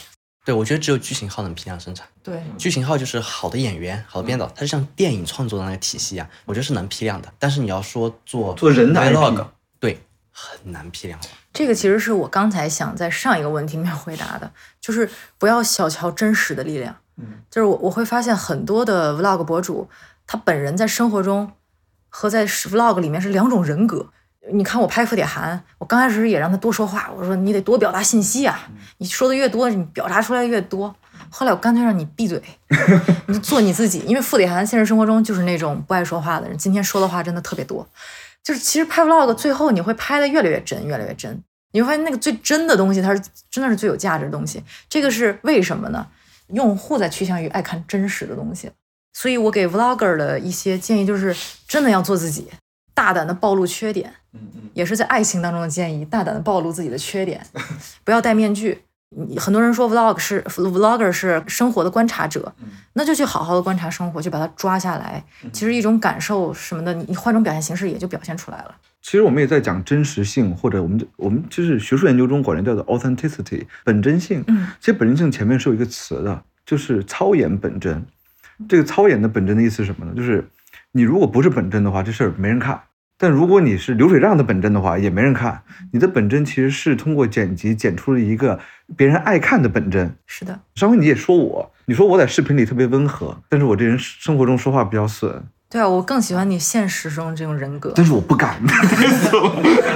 [0.45, 2.09] 对，我觉得只有剧情号能批量生产。
[2.25, 7.33] 对，剧情号就是好的演员、好的编导，它是像电影创作的那个体系啊，我觉得是能批量的。
[7.39, 9.47] 但是你要说做做人的 vlog，
[9.79, 10.01] 对，
[10.33, 11.29] 很难批量化。
[11.59, 14.49] 这个其实是我刚才想在上一个问题没有回答的，
[14.81, 16.95] 就是不要小瞧真实的力量。
[17.17, 19.89] 嗯，就是我我会发现很多的 vlog 博主，
[20.25, 21.51] 他本人在生活中
[22.09, 24.07] 和在 vlog 里面是两种人格。
[24.53, 30.95] 你看我拍付铁涵，我刚开始也让他多说话，我说你得多表达信息啊，你说的越多，你表达出来的越多。
[31.29, 32.41] 后来我干脆让你闭嘴，
[33.27, 33.99] 你就做你自己。
[34.07, 37.85] 因为付铁涵现实生活中就是那种不爱说话的人，今天说的话真的特别多。
[38.45, 41.43] 就是其实拍 vlog 最后你会拍的越来越真，越来越真。
[41.73, 44.63] 你会发现那个最真的东西，它是真的是最有价值的东西。
[44.89, 46.07] 这个是为什么呢？
[46.49, 48.71] 用户在趋向于爱看真实的东西，
[49.13, 52.49] 所以我给 vlogger 的一些建议就是，真的要做自己，
[52.95, 54.11] 大胆的暴露缺点，
[54.73, 57.47] 也是在爱情当中的建议，大胆的暴露自己的缺点，
[58.03, 58.83] 不要戴面具。
[59.11, 62.53] 你很多人说 vlog 是 vlogger 是生活的观察者，
[62.93, 65.25] 那就去好好的观察生活，去把它抓下来。
[65.53, 68.75] 其实一种感受什么的，你你换种表现形式也就表现出来了。
[69.01, 74.45] 其实我们也在讲真实性，或者我们我们就是学术研究中管人叫做 authenticity 本真性。
[74.49, 78.05] 嗯，其实本真性前面是有一个词的，就是操演本真。
[78.69, 80.13] 这个操演的本真的意思是什么呢？
[80.15, 80.47] 就是
[80.93, 82.77] 你如果不是本真的话，这事儿没人看；
[83.21, 85.63] 但如果你是流水账的本真的话，也没人看。
[85.93, 88.61] 你的本真其实是通过剪辑剪出了一个
[88.97, 90.15] 别人爱看的本真。
[90.27, 95.45] 是的，上回你也说我，你说我在视频里特别温和，但是我这人生活中说话比较损。
[95.69, 97.93] 对啊，我更喜欢你现实中这种人格。
[97.97, 98.57] 但是我不敢，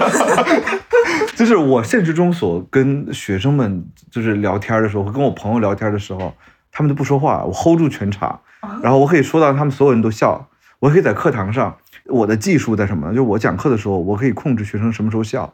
[1.37, 6.35] 就是我现实中所跟学生们就是聊天的时候，跟我朋友聊天的时候，
[6.73, 8.41] 他们都不说话，我 hold 住全场，
[8.83, 10.49] 然后我可以说到他们所有人都笑，
[10.81, 13.13] 我可以在课堂上，我的技术在什么呢？
[13.13, 15.53] 就是我讲课的时候，我可以控制学生什么时候笑。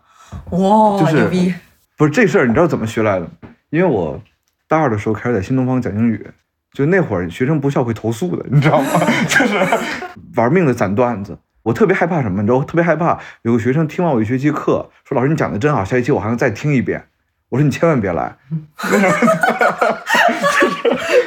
[0.50, 1.54] 哇，就是！
[1.96, 3.28] 不是这事儿，你知道怎么学来的？
[3.70, 4.20] 因为我
[4.66, 6.26] 大二的时候开始在新东方讲英语，
[6.72, 8.90] 就那会儿学生不笑会投诉的，你知道吗？
[9.28, 9.58] 就是
[10.36, 11.38] 玩命的攒段子。
[11.64, 12.40] 我特别害怕什么？
[12.40, 17.04] 你知道，我特别害怕有个学生听完我一学期课，说老师你讲的真好，下一期我还能再听一遍。
[17.48, 18.36] 我说你千万别来。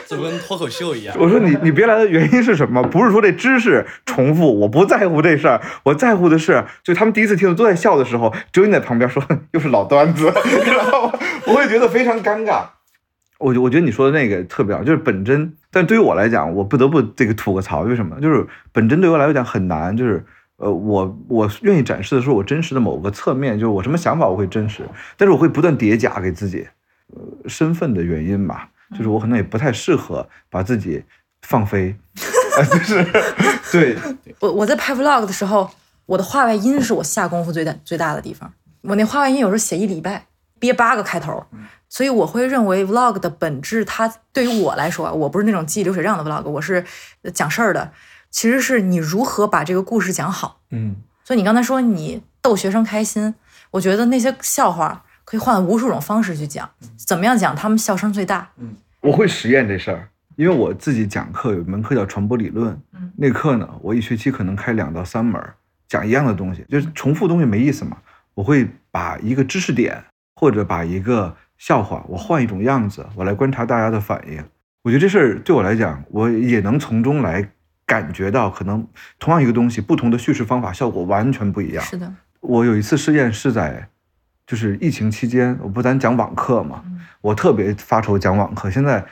[0.07, 1.15] 就跟脱口秀一样。
[1.17, 2.83] 我说你你别来的原因是什么？
[2.83, 10.31] 不是说这知识重复，我不在乎这事儿，我在乎的是，就他们第一次听都在笑的时候，只有你在旁边说又是老段子，
[10.67, 11.11] 然后
[11.45, 12.63] 我会觉得非常尴尬。
[13.39, 15.53] 我我觉得你说的那个特别好，就是本真。
[15.71, 18.19] 但对于我来讲，我不得不这个吐个槽，为什么？
[18.19, 20.23] 就是本真对我来讲很难，就是
[20.61, 24.87] 呃，我我愿意展示的是我真实的某个侧面，就是我什么想法我会真实，
[25.17, 26.67] 但是我会不断叠加给自己，
[27.15, 28.69] 呃，身份的原因吧。
[28.95, 31.01] 就是我可能也不太适合把自己
[31.43, 31.95] 放飞，
[32.69, 33.03] 就是
[33.71, 33.97] 对。
[34.39, 35.69] 我我在拍 vlog 的时候，
[36.05, 38.53] 我的话外音是我下功夫最大最大的地方。
[38.81, 40.25] 我那话外音有时候写一礼拜，
[40.59, 41.43] 憋八个开头，
[41.87, 46.83] 所以我会认为 vlog 的本质，它对于我来说啊，我不是那种记流水账的 vlog，我是
[47.33, 47.91] 讲事儿的。
[48.31, 50.61] 其实是你如何把这个故事讲好。
[50.71, 50.95] 嗯。
[51.23, 53.35] 所以你刚才说你逗学生开心，
[53.69, 55.03] 我觉得那些笑话。
[55.23, 58.49] 可以换无数种方式去讲，怎么样讲他们笑声最大？
[58.57, 65.41] 嗯，我会实验这事儿，因为我自己讲课有一门课叫传播理论，嗯，那课呢，我一学期可能开两到三门，
[65.87, 67.95] 讲一样的东西，就是重复东西没意思嘛。
[68.33, 70.03] 我会把一个知识点
[70.35, 74.43] 或者把一个笑话，我换一种样子，我来观察大家的反应。
[74.81, 77.47] 我觉得这事儿对我来讲，我也能从中来
[77.91, 78.87] 感觉到，可能
[79.19, 81.83] 同样一个东西，不同的叙事方法效果完全不一样。
[81.83, 83.89] 是的，我有一次试验是在。
[84.47, 86.83] 就是疫情期间，我不咱讲网课嘛，
[87.21, 88.69] 我特别发愁讲网课。
[88.69, 89.05] 现在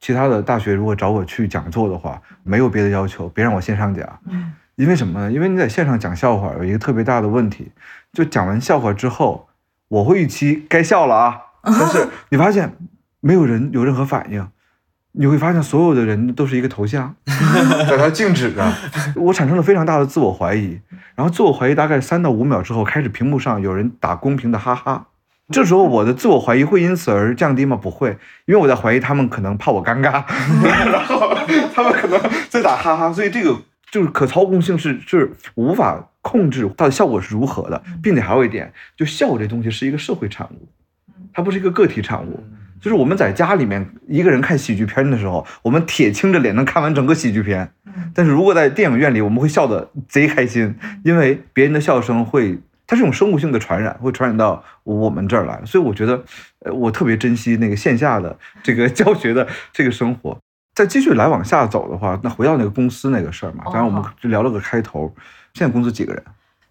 [0.00, 4.08] 其他的大学如果找我去讲座的话，没有别的要求，别让我线上讲。
[4.24, 5.30] 嗯，因为什么呢？
[5.30, 7.72] 因为你在线上讲笑话有一个特别大的问题，
[8.12, 9.48] 就讲完笑话之后，
[9.88, 12.72] 我会预期该笑了啊，但是 你发现
[13.20, 14.48] 没有人有任何反应。
[15.18, 17.14] 你会发现，所有的人都是一个头像，
[17.88, 18.72] 在他静止着。
[19.16, 20.78] 我产生了非常大的自我怀疑，
[21.14, 25.06] 然后自我怀疑大概三到五秒之后，开始屏幕上有人打公屏的哈哈。
[25.50, 27.76] 这时候我的自我怀疑会因此而降低吗？
[27.76, 30.22] 不会，因为我在怀疑他们可能怕我尴尬，
[30.90, 31.34] 然后
[31.72, 33.10] 他们可能在打哈哈。
[33.10, 33.56] 所以这个
[33.90, 40.68] 就是可操控性是是无法控制它的效果是如何的，并且还有一点，就笑这东西是一个社会产物，
[41.32, 42.44] 它不是一个个体产物。
[42.86, 47.68] 就是我们在家里面一个人看喜剧片的时候，我们铁青着脸能看完整个喜剧片。
[48.14, 50.72] 但是如果在电影院里，我们会笑得贼开心，
[51.02, 52.56] 因为别人的笑声会，
[52.86, 55.60] 它是一种生物性的传染，会传染到我们这儿来。
[55.64, 56.22] 所以我觉得，
[56.60, 60.38] 呃，我特别珍惜那个线下的这个教学的这个生活。
[60.72, 65.12] 再继续来往下走的话，那回到那个公司那个事儿嘛，当然我们就聊了个开头。
[65.54, 66.22] 现在公司几个人？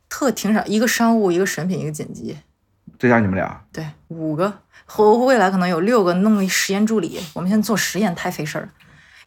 [0.08, 2.38] 特挺少，一个商务，一个审品，一个剪辑。
[2.98, 3.62] 再加你们俩？
[3.74, 4.54] 对，五个。
[4.86, 8.70] 和未来可能有六个弄实验助理，我们现在做实验太费事儿。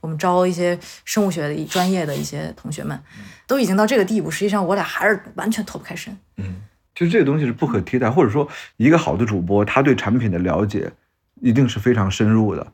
[0.00, 2.96] 我们招一些生物学的专业的一些同学们，
[3.48, 6.16] 都已经到这个地步，实际上我俩还是完全脱不开身。
[6.36, 6.62] 嗯，
[6.94, 10.88] 就是这个东西是不可替代，或者说一个好的主播，他对产品的了解
[11.40, 12.64] 一定是非常深入的。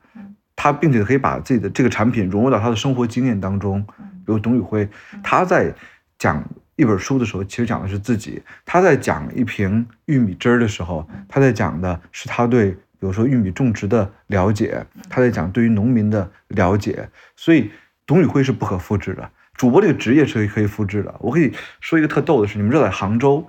[0.54, 3.82] 他并且可以把自己的这个产品融入到他的生活经验当中。
[4.26, 4.86] 比如董宇辉，
[5.22, 5.74] 他在
[6.18, 6.44] 讲
[6.76, 12.76] 一本书的时候，其实讲的是自己；他在讲一瓶玉米汁儿的时候，他在讲的是他对。
[13.00, 17.06] 比如说玉米种植的了解，他在讲对于农民的了解，
[17.36, 17.70] 所以
[18.06, 19.30] 董宇辉是不可复制的。
[19.52, 21.14] 主播这个职业是可以复制的。
[21.18, 23.46] 我可以说一个特逗的事，你们知道在杭州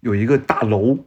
[0.00, 0.98] 有一个大楼，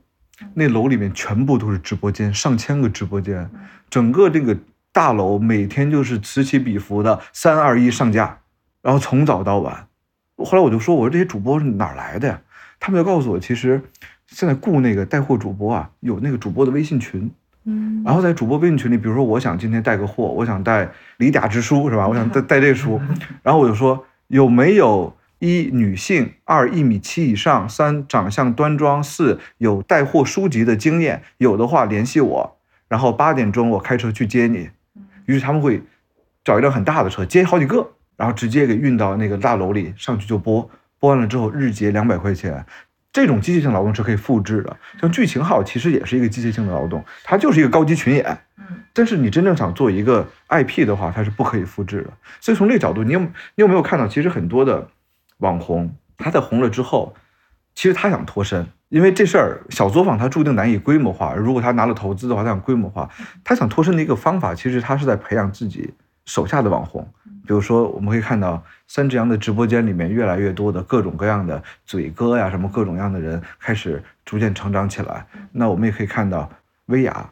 [0.53, 3.49] 那楼里面全部都是直播间，上千个直播间，
[3.89, 4.57] 整个这个
[4.93, 8.39] 大楼每天就是此起彼伏的三二一上架，
[8.81, 9.88] 然后从早到晚。
[10.45, 12.41] 后来我就说，我说这些主播是哪来的呀？
[12.79, 13.81] 他们就告诉我，其实
[14.27, 17.29] 现在雇那个带货主播啊，有那个主播的微信群。
[17.65, 20.85] 嗯，然后在主播微信群里，比如说我想今天带个货，我想带
[21.17, 22.07] 《李甲之书》是吧？
[22.07, 23.01] 我想带 带这书，
[23.43, 34.69] 然后我就说有没有一女性，二一米七以上，三长相端庄，四有带货书籍的经验，有的话联系我，然后八点钟我开车去接你。
[35.25, 35.83] 于是他们会
[36.43, 42.65] 找一辆很大的车接好几个，然后直接给运到那个大楼里上去就播，播完了之后日结两百块钱。
[43.13, 48.37] 这种机械性劳动是可以复制的，像剧情号其实也是一个机械性的劳动，它就是一个高级群演。
[48.57, 52.11] 嗯，但是你真正想做一个 IP 的话，它是不可以复制的。
[52.41, 54.89] 所以从这个角度，你有你有没有看到，其实很多的
[55.37, 57.15] 网红他在红了之后，
[57.73, 61.33] 其实他想脱身，因为这事儿小作坊它注定难以规模化。
[61.33, 63.09] 如果他拿了投资的话，他想规模化，
[63.43, 65.93] 他想脱身的一个方法，其实他是在培养自己
[66.25, 67.11] 手下的网红。
[67.49, 75.25] 比如说，我们可以看到三只羊的直播间里面越来越多的各种各样的嘴哥呀，什么各种各样的人开始逐渐成长起来。
[75.51, 76.47] 那我们也可以看到
[76.85, 77.27] 薇娅，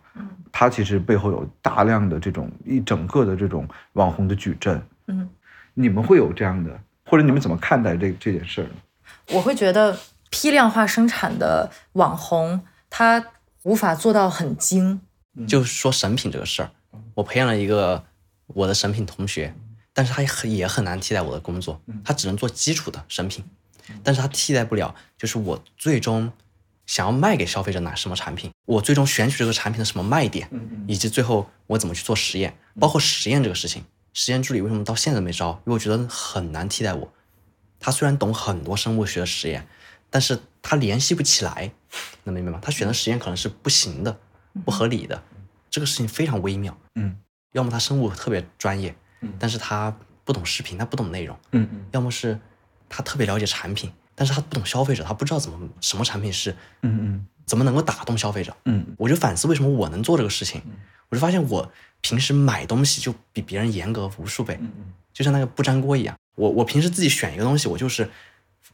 [0.51, 4.81] 她其实背后有大量的这种一整个的这种网红的矩阵。
[5.05, 5.29] 嗯，
[5.75, 6.71] 你们会有这样的，
[7.05, 8.69] 或者你们怎么看待这这件事呢？
[9.33, 9.95] 我会觉得
[10.31, 12.59] 批量化生产的网红，
[12.89, 13.23] 他
[13.61, 14.99] 无法做到很精。
[15.47, 16.71] 就说审品这个事儿，
[17.13, 18.03] 我培养了一个
[18.47, 19.53] 我的审品同学，
[19.97, 23.43] 但是他也很也很难替代我的工作，他只能做基础的审品，
[24.03, 26.31] 但是他替代不了，就是我最终
[26.85, 30.47] 想要卖给消费者哪什么产品，我最终选取这个产品的什么卖点，
[30.87, 33.83] 以及最后我怎么去做实验，包括实验这个事情，
[34.13, 35.59] 实验助理为什么到现在没招？
[35.65, 37.11] 因为我觉得很难替代我。
[37.79, 39.67] 他虽然懂很多生物学的实验，
[40.11, 41.71] 但是他联系不起来，
[42.25, 42.59] 能明白吗？
[42.61, 44.19] 他选的实验可能是不行的、
[44.63, 45.23] 不合理的，
[45.71, 46.77] 这个事情非常微妙。
[46.93, 47.17] 嗯
[47.53, 48.95] 要么他生物特别专业，
[49.39, 52.39] 但是他不懂视频，他不懂内容；嗯嗯要么是
[52.89, 56.51] 他特别了解产品，但是他不懂消费者，他不知道怎么什么产品是
[56.81, 58.55] 嗯嗯怎么能够打动消费者。
[58.65, 60.61] 嗯我就反思为什么我能做这个事情，
[61.09, 64.71] 我就发现我平时买东西就比别人严格无数倍，嗯
[65.13, 66.15] 就像那个不粘锅一样。
[66.35, 68.09] 我我平时自己选一个东西，我就是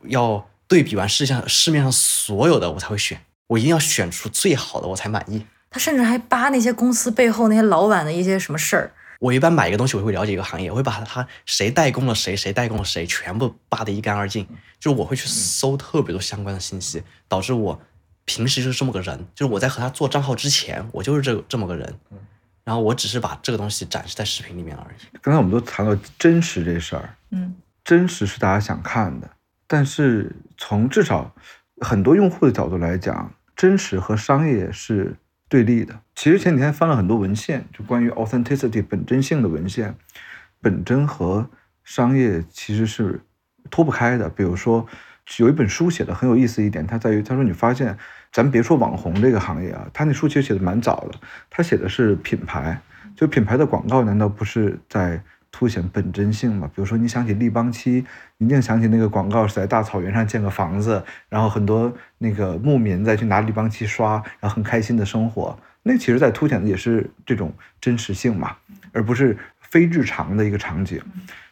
[0.08, 5.46] 要对比完市上市面上所有的，我才会选，我一定要选出最好的，我才满意。
[5.70, 8.92] 他甚至还扒那些公司背后那些老板的一些什么事儿。
[9.24, 14.46] 我一般买一个东西，我会了解一个行业，我会把它谁代工了谁，谁代工了谁，全部扒得一干二净。
[14.82, 17.82] 就是我会去搜特别多相关的信息，导致我
[18.26, 19.26] 平时就是这么个人。
[19.34, 21.98] 就是我在和他做账号之前，我就是这这么个人。
[22.66, 25.18] 然后我只是把这个东西展示在视频里面而已。
[25.22, 27.56] 刚才我们都谈到真实这事儿，嗯
[27.86, 29.30] 真实是大家想看的，
[29.68, 31.34] 但是从至少
[31.80, 35.16] 很多用户的角度来讲，真实和商业是
[35.54, 36.00] 对立的。
[36.16, 39.94] 其实前几天翻了很多文献，就关于 authenticity 本真性的文献，
[40.60, 41.48] 本真和
[41.84, 43.22] 商业其实是
[43.70, 44.28] 脱不开的。
[44.28, 44.88] 比如说，
[45.38, 47.96] 有一本书写的很有意思一点，它在于他说你发现，
[48.32, 51.20] 咱别说网红这个行业啊，他那书其实写的蛮早的，
[51.52, 52.82] 他写的是品牌，
[53.16, 55.22] 就品牌的广告难道不是在
[55.54, 58.04] 凸显本真性嘛，比如说你想起立邦漆，
[58.40, 65.58] 一定想起那个广告是在大草原上建个房子，然后很多那个牧民再去拿立邦漆刷，然后很开心的生活。
[65.84, 68.56] 那其实在凸显的也是这种真实性嘛，
[68.94, 71.00] 而不是非日常的一个场景。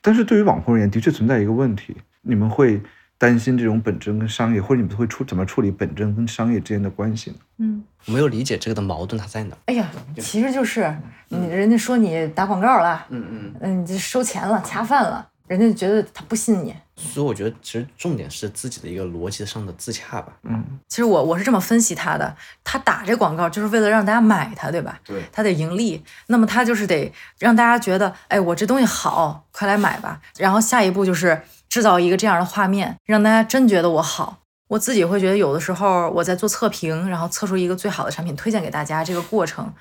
[0.02, 2.82] 但是对于网红而言，的确存在一个问题，你们会
[3.22, 7.38] 担心这种本真跟商业，或者你们会处怎么处理本真跟商业之间的关系呢？
[7.59, 9.55] 嗯，我没有理解这个的矛盾它在哪。
[9.67, 10.91] 哎呀，其实就是
[11.28, 13.53] 你人家说你打广告了，嗯嗯。
[13.59, 16.74] 嗯，你这收钱了，恰饭了，人家觉得他不信你。
[16.95, 20.34] 所以我觉得其实重点是自己的一个逻辑上的自洽吧。
[20.41, 24.99] 嗯，其实我我是这么分析他的，他打这广告就是为了让大家买它，对吧？
[25.05, 30.19] 对他得盈利，那么他就是得让大家觉得，哎，我这东西好，快来买吧。
[30.39, 31.39] 然后下一步就是
[31.72, 34.39] 制造一个这样的画面，让大家真觉得我好。
[34.67, 39.74] 我自己会觉得，有的时候我在做测评，然后测出一个最好的产品推荐给大家，这个过程，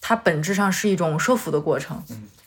[0.00, 2.00] 它本质上是一种说服的过程，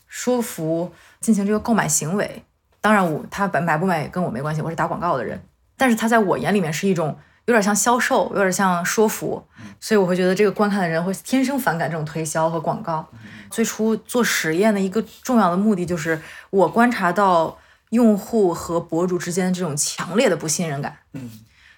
[0.07, 2.43] 说服进行这个购买行为。
[2.79, 5.43] 当然我，他买买不买跟我没关系，我是打广告的人。
[5.75, 9.45] 但是他在我眼里面是一种有点像销售，有点像说服，
[9.81, 13.05] 所以我会觉得这个观看的人会天生反感这种推销和广告。
[13.49, 16.21] 最初做实验的一个重要的目的就是
[16.51, 17.57] 我观察到
[17.91, 20.97] 用户和博主之间这种强烈的不信任感。
[21.13, 21.29] 嗯，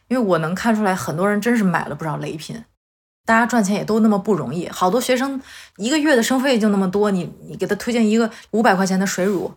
[0.08, 2.64] 因为我能看出来很多人真是买了不少雷品。
[3.26, 5.40] 大家赚钱也都那么不容易，好多学生
[5.78, 9.54] 一个月的生费就那么多，你你给他推荐一个五百块钱的水乳，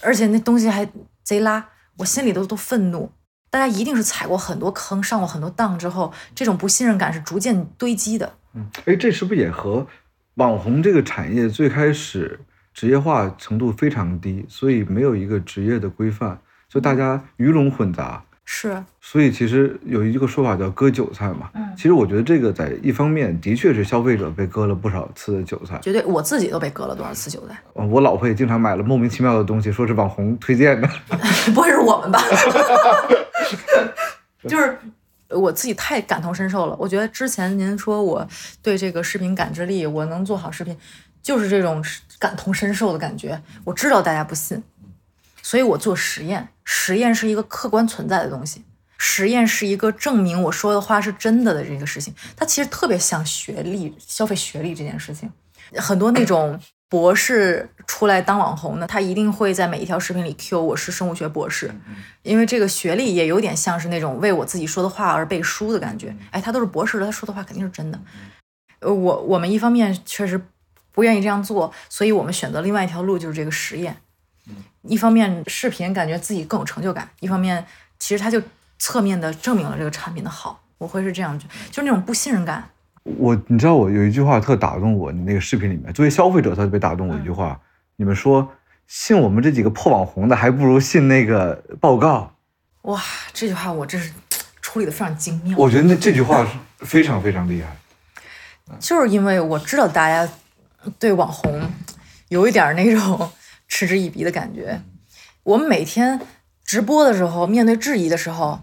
[0.00, 0.88] 而且那东西还
[1.22, 1.64] 贼拉，
[1.98, 3.12] 我心里都都愤怒。
[3.50, 8.34] 大家一定是踩过很多坑，上过很多当之后，这种不信任感是逐渐堆积的。
[8.54, 9.86] 嗯，哎，这是不是也和
[10.34, 12.40] 网红这个产业最开始
[12.74, 18.22] 职业化程度非常低，所以没有一个职业的规范，就大家鱼龙混杂。
[18.46, 21.48] 是，所以其实有一个说法叫割韭菜嘛。
[21.54, 25.76] 嗯其实我觉得这个在一方面的确是消费者被割了不少次的韭菜。
[25.82, 30.88] 绝对我自己都被割了多少次韭菜，呃我老婆也经常买了莫名其妙的东西，说是网红推荐的。
[31.54, 32.20] 不会是我们吧？
[34.46, 34.78] 就是
[35.30, 36.76] 我自己太感同身受了。
[36.78, 38.24] 我觉得之前您说我
[38.62, 40.76] 对这个视频感知力，我能做好视频，
[41.24, 41.84] 就是这种
[42.20, 43.42] 感同身受的感觉。
[43.64, 44.62] 我知道大家不信，
[45.42, 46.50] 所以我做实验。
[46.62, 48.62] 实验是一个客观存在的东西，
[48.98, 52.14] 实验是一个证明我说的话是真的的这个事情。
[52.36, 55.30] 它其实特别像学历、消费学历这件事情。
[55.76, 56.60] 很多那种
[56.90, 61.74] 博士出来当网红的，他一定会在每一条视频里 Q 我是生物学博士，
[62.22, 66.14] 因为这个学历也有点像是那种为我自己说的话而背书的感觉。
[66.30, 67.98] 哎，他都是博士了，他说的话肯定是真的。
[68.80, 70.40] 呃，我我们一方面确实
[70.94, 73.94] 不愿意这样做，所以我们选择另外一条路，就是这个实验。
[74.82, 77.66] 一方面视频感觉自己更有成就感，一方面
[77.98, 78.40] 其实它就
[78.78, 80.62] 侧面的证明了这个产品的好。
[80.78, 82.68] 我会是这样觉，就是那种不信任感。
[83.02, 87.60] 我你知道我有一句话特打动我，你那个视频里面，作为消费者特别打动我一句话，
[87.96, 88.52] 你们说
[88.86, 92.34] 信我们这几个破网红的，还不如信那个报告。
[92.82, 93.00] 哇，
[93.32, 94.12] 这句话我真是
[94.60, 95.56] 处理的非常精妙。
[95.56, 97.74] 我觉得那这句话是非常非常厉害。
[98.78, 100.30] 就是因为我知道大家
[100.98, 101.70] 对网红
[102.28, 103.30] 有一点儿那种
[103.68, 104.80] 嗤之以鼻的感觉。
[105.42, 106.20] 我们每天
[106.64, 108.60] 直播的时候，面对质疑的时候，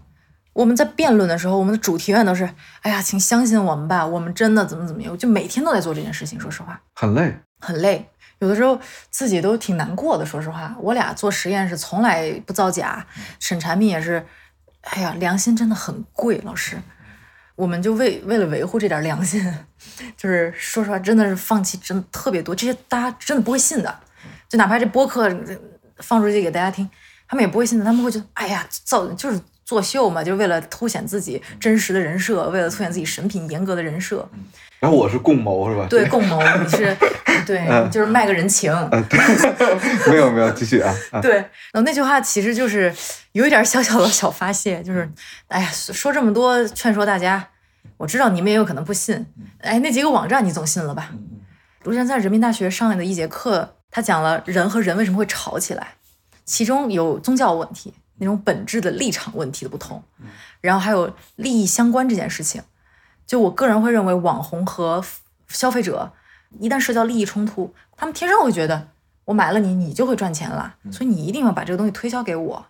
[0.52, 2.48] 我们在辩论的时候，我们的主题永远都是：
[2.80, 5.16] 哎呀，请相信我们吧，我们真的怎么怎么样。
[5.16, 7.34] 就每天都在做这件事情，说实话，很累。
[7.60, 8.08] 很累，
[8.40, 8.76] 有的时候
[9.08, 10.26] 自己都挺难过的。
[10.26, 13.06] 说实话，我俩做实验是从来不造假，
[13.38, 14.26] 审产品也是，
[14.80, 16.76] 哎呀，良心真的很贵，老师。
[17.62, 19.40] 我们就为为了维护这点良心，
[20.18, 22.52] 就是说实话，真的是放弃真的特别多。
[22.52, 24.00] 这些大家真的不会信的，
[24.48, 25.32] 就哪怕这播客
[25.98, 26.90] 放出去给大家听，
[27.28, 27.84] 他们也不会信的。
[27.84, 34.28] 他们会觉得，哎呀，造就是作秀嘛，就是为了凸显自己真实的人设，为了凸显自己神品严格的人设。
[34.80, 35.86] 然后我是共谋是吧？
[35.88, 36.96] 对， 共谋，你是
[37.46, 38.72] 对，就是卖个人情。
[40.10, 40.92] 没有没有，继续啊。
[41.22, 42.92] 对，然后那句话其实就是
[43.30, 45.08] 有一点小小的小发泄，就是，
[45.46, 47.48] 哎呀，说这么多劝说大家，
[47.96, 49.26] 我知道你们也有可能不信。
[49.58, 51.12] 哎，那几个网站你总信了吧？
[51.84, 55.94] 卢山在人民大学上的一节课，他讲了人和人为什么会吵起来，
[56.44, 60.02] 其中有宗教问题，那种本质的立场问题的不同，
[60.60, 62.62] 然后还有利益相关这件事情。
[63.26, 65.04] 就我个人会认为，网红和
[65.48, 66.12] 消费者
[66.58, 68.88] 一旦涉及到利益冲突，他们天生会觉得
[69.24, 72.66] 我买了你，你就会赚钱了，所以你一定要把这个东西推销给我。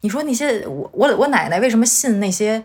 [0.00, 2.64] 你说那些我我我奶奶为什么信那些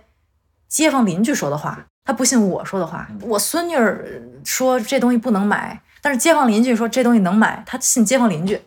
[0.67, 3.07] 街坊邻居说的话，他不信我说的话？
[3.21, 4.05] 我孙女儿
[4.43, 8.59] 说这东西不能买，但是街坊邻居说这东西能买，他信街坊邻居。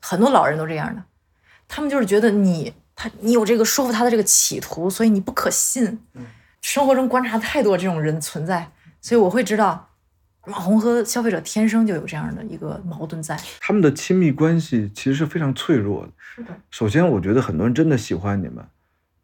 [0.00, 1.02] 很多老人都这样的，
[1.66, 6.00] 他们就是觉得你他你有这个说服他的这个企图，所以你不可信。
[6.62, 8.70] 生活中观察太多这种人存在，
[9.00, 9.88] 所以我会知道，
[10.46, 13.38] 网红和消费者天生就有这样的一个矛盾在。
[13.60, 16.12] 他们的亲密关系其实是非常脆弱的。
[16.18, 16.48] 是的。
[16.70, 18.64] 首先，我觉得很多人真的喜欢你们，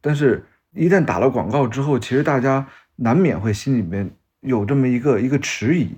[0.00, 0.44] 但是
[0.74, 2.66] 一旦打了广告之后，其实大家
[2.96, 4.10] 难免会心里面
[4.40, 5.88] 有这么一个一个迟疑。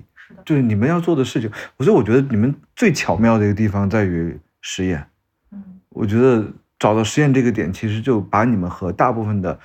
[0.43, 5.05] 就是你们要做的事情，所以我觉得你们最巧妙的一个地方在于实验。
[5.51, 5.63] 嗯。
[5.89, 6.45] 我觉得
[6.79, 9.59] 找到实验这个点，其实就把你们和大部分的。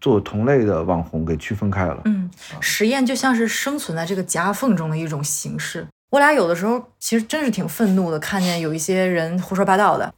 [0.00, 2.00] 做同类的网红给区分开了。
[2.06, 5.86] 嗯，实验就像是生存在这个夹缝中的一种形式。
[6.08, 10.10] 我俩有的时候其实真是挺愤怒的，看见有一些人胡说八道的。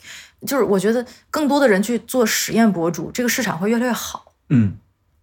[0.47, 4.32] 就是我觉得更多的人去做实验博主，这个市场会越来越好。
[4.53, 4.75] 嗯，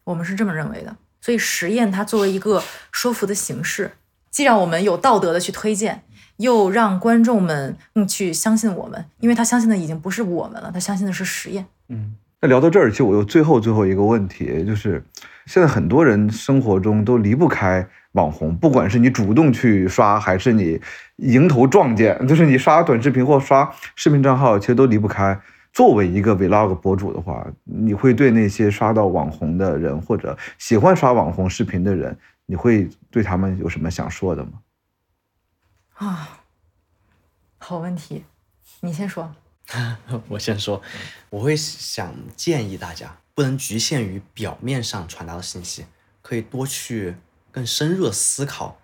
[0.03, 0.95] 我们是这么认为的。
[1.21, 3.91] 所以实验它作为一个说服的形式，
[4.32, 6.03] 既让我们有道德的去推荐，
[6.38, 11.65] 又让观众们嗯去相信我们，因为他相信的已经不是我们了，他相信的是实验。
[11.89, 12.15] 嗯。
[12.41, 15.03] 那聊到这儿，其实我有最后最后一个问题，就是
[15.45, 20.80] 现在很多人生活中都离不开网红，不管是你主动去刷，还是你
[21.17, 25.38] 迎头撞见，就是你刷短视频或刷视频账号，其实都离不开。
[25.80, 34.51] 作为一个 vlog 博主的话，你会对那些刷到网红的人，或者喜欢刷网红视频的人，你会对他们有什么想说的吗？
[35.93, 36.41] 啊，
[37.59, 38.25] 好问题，
[38.82, 39.34] 你先说。
[40.27, 40.82] 我先说，
[41.30, 45.86] 我会想建议大家不能局限于表面上传达的信息，
[46.21, 47.15] 可以多去
[47.53, 48.77] 更深入的思考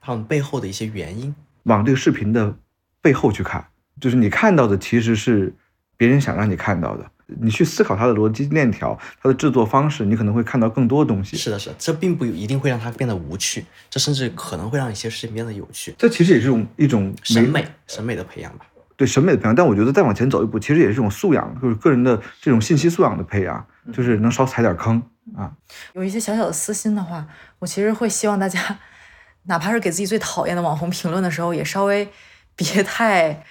[0.00, 2.56] 他们背后的一些原因，往这个视频的
[3.00, 3.68] 背后去看，
[4.00, 5.54] 就是你看到的其实是
[5.96, 11.36] 别人想让你看到的，你去思考它的逻辑链条、它的制作方式，你可能会看到更多东西。
[11.36, 15.94] 是的，是的，这并不一定会让它变得无趣，这甚至可能会让一些事情变得有趣。
[15.98, 18.66] 这其实也是一种一种审美审美的培养吧。
[18.96, 25.02] 对审美的培养，但我觉得再往前走一步，其实也是一种素养，就是个人的这种信息素养的培养，就是能少踩点坑
[25.36, 25.52] 啊。
[25.92, 27.26] 有一些小小的私心的话，
[27.58, 28.78] 我其实会希望大家，
[29.44, 32.08] 哪怕是给自己最讨厌的网红评论的时候，也稍微
[32.56, 33.44] 别太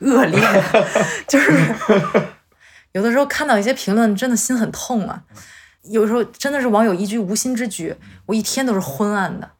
[0.00, 0.40] 恶劣。
[1.28, 1.52] 就是
[2.92, 5.22] 有的时候看到一些评论，真的心很痛啊。
[5.84, 7.94] 有时候真的是网友一句无心之举，
[8.26, 9.52] 我一天都是昏暗的。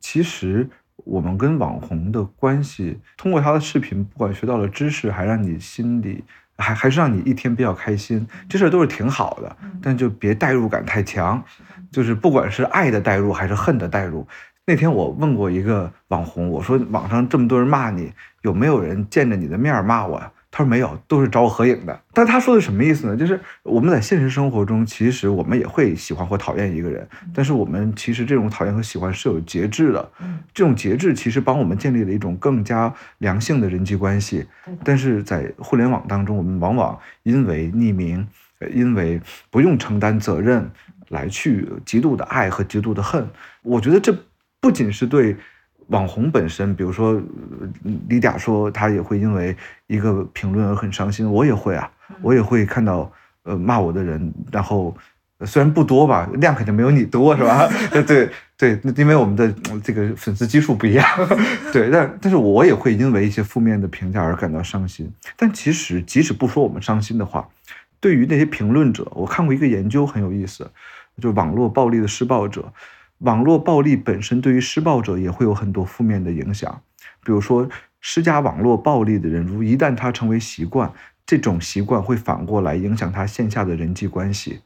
[0.00, 0.70] 其实。
[0.98, 6.24] 我们跟网红的关系，通过他的视频，不管学到了知识，还让你心里，
[6.56, 9.54] 还还是让你一天比较开心，这事儿都是挺好的。
[9.82, 11.44] 但就别代入感太强，
[11.92, 14.26] 就是不管是爱的代入还是恨的代入。
[14.64, 18.10] 那天我问过一个网红，我说网上这么多人骂你，
[18.44, 20.30] 有没有人见着你的面骂我呀？
[20.50, 22.00] 他说没有，都是找我合影的。
[22.12, 23.16] 但他说的什么意思呢？
[23.16, 30.08] 就是我们在现实生活中，其实我们也会喜欢或讨厌一个人，但是我们其实这种讨厌和喜欢是有节制的。
[30.52, 34.46] 这种节制其实帮我们建立了一种更加良性的人际关系。
[34.84, 38.24] 但是在互联网当中，我们往往因为匿名，
[38.72, 40.70] 因为不用承担责任，
[41.08, 43.26] 来去极度的爱和极度的恨。
[43.62, 44.14] 我觉得这
[44.60, 45.34] 不仅是对。
[45.88, 47.20] 网红本身，比如说
[48.08, 49.56] 李嗲说他也会因为
[49.86, 51.90] 一个评论而很伤心，我也会啊，
[52.22, 53.10] 我也会看到
[53.44, 54.96] 呃骂我的人，然后
[55.44, 57.68] 虽然不多吧，量肯定没有你多是吧？
[58.06, 61.06] 对，对，那因为我们的嗯这个粉丝基数不一样，
[61.72, 65.10] 对，但但是我也会因为一些负面的评价而感到伤心。
[65.36, 67.46] 但其实，即使不说我们伤心的话，
[68.00, 70.70] 对于那些评论者，我看过一个研究很有意思，
[71.20, 72.72] 就网络暴力的施暴者，
[73.18, 76.80] 网络暴力本身对于施暴者也会有很多负面的影响，
[77.24, 77.68] 比如说
[78.00, 80.92] 施加网络暴力的人，如一旦他成为习惯，
[81.24, 84.60] 这种习惯会反过来影响他线下的人际关系。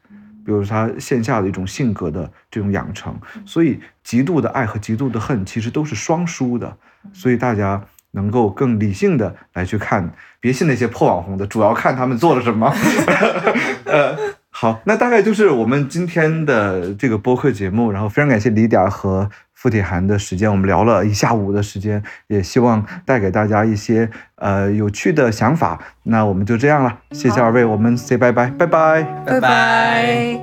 [0.45, 3.15] 比如他线下的一种性格的这种养成，
[3.45, 6.75] 所以极度的爱和极度的恨其实都是双输的，
[7.12, 10.11] 所以大家能够更理性的来去看，
[10.41, 12.75] 别信那些破网红的，主要看他们做了什么。
[13.85, 14.16] 呃，
[14.61, 25.79] 好，那大概就是我们今天的这个播客节目，然后非常感谢李点和付铁涵的时间，我们聊了一下午的时间，也希望带给大家一些呃有趣的想法。
[26.03, 29.03] 那我们就这样了，谢谢二位，我们 say 拜拜，拜拜。
[29.25, 30.41] 拜拜。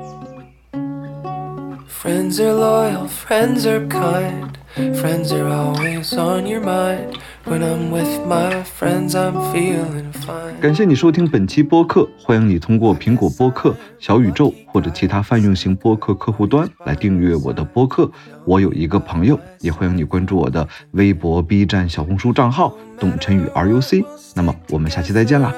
[1.89, 4.53] Friends are loyal, friends are kind.
[4.95, 7.17] Friends are always on your mind.
[7.45, 10.59] When I'm with my friends, I'm feeling fine.
[10.59, 18.09] 感谢你收听本期播客，欢迎你通过苹果播客、小宇宙或者其他泛用型播客客户端来订阅我的播客。
[18.45, 24.03] 我有一个朋友，也欢迎你关注我的微博、B 站、小红书账号“董晨宇 RUC”。
[24.35, 25.53] 那么我们下期再见啦.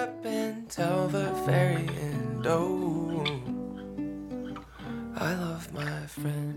[0.79, 1.09] Oh,
[5.15, 6.56] I love my friends.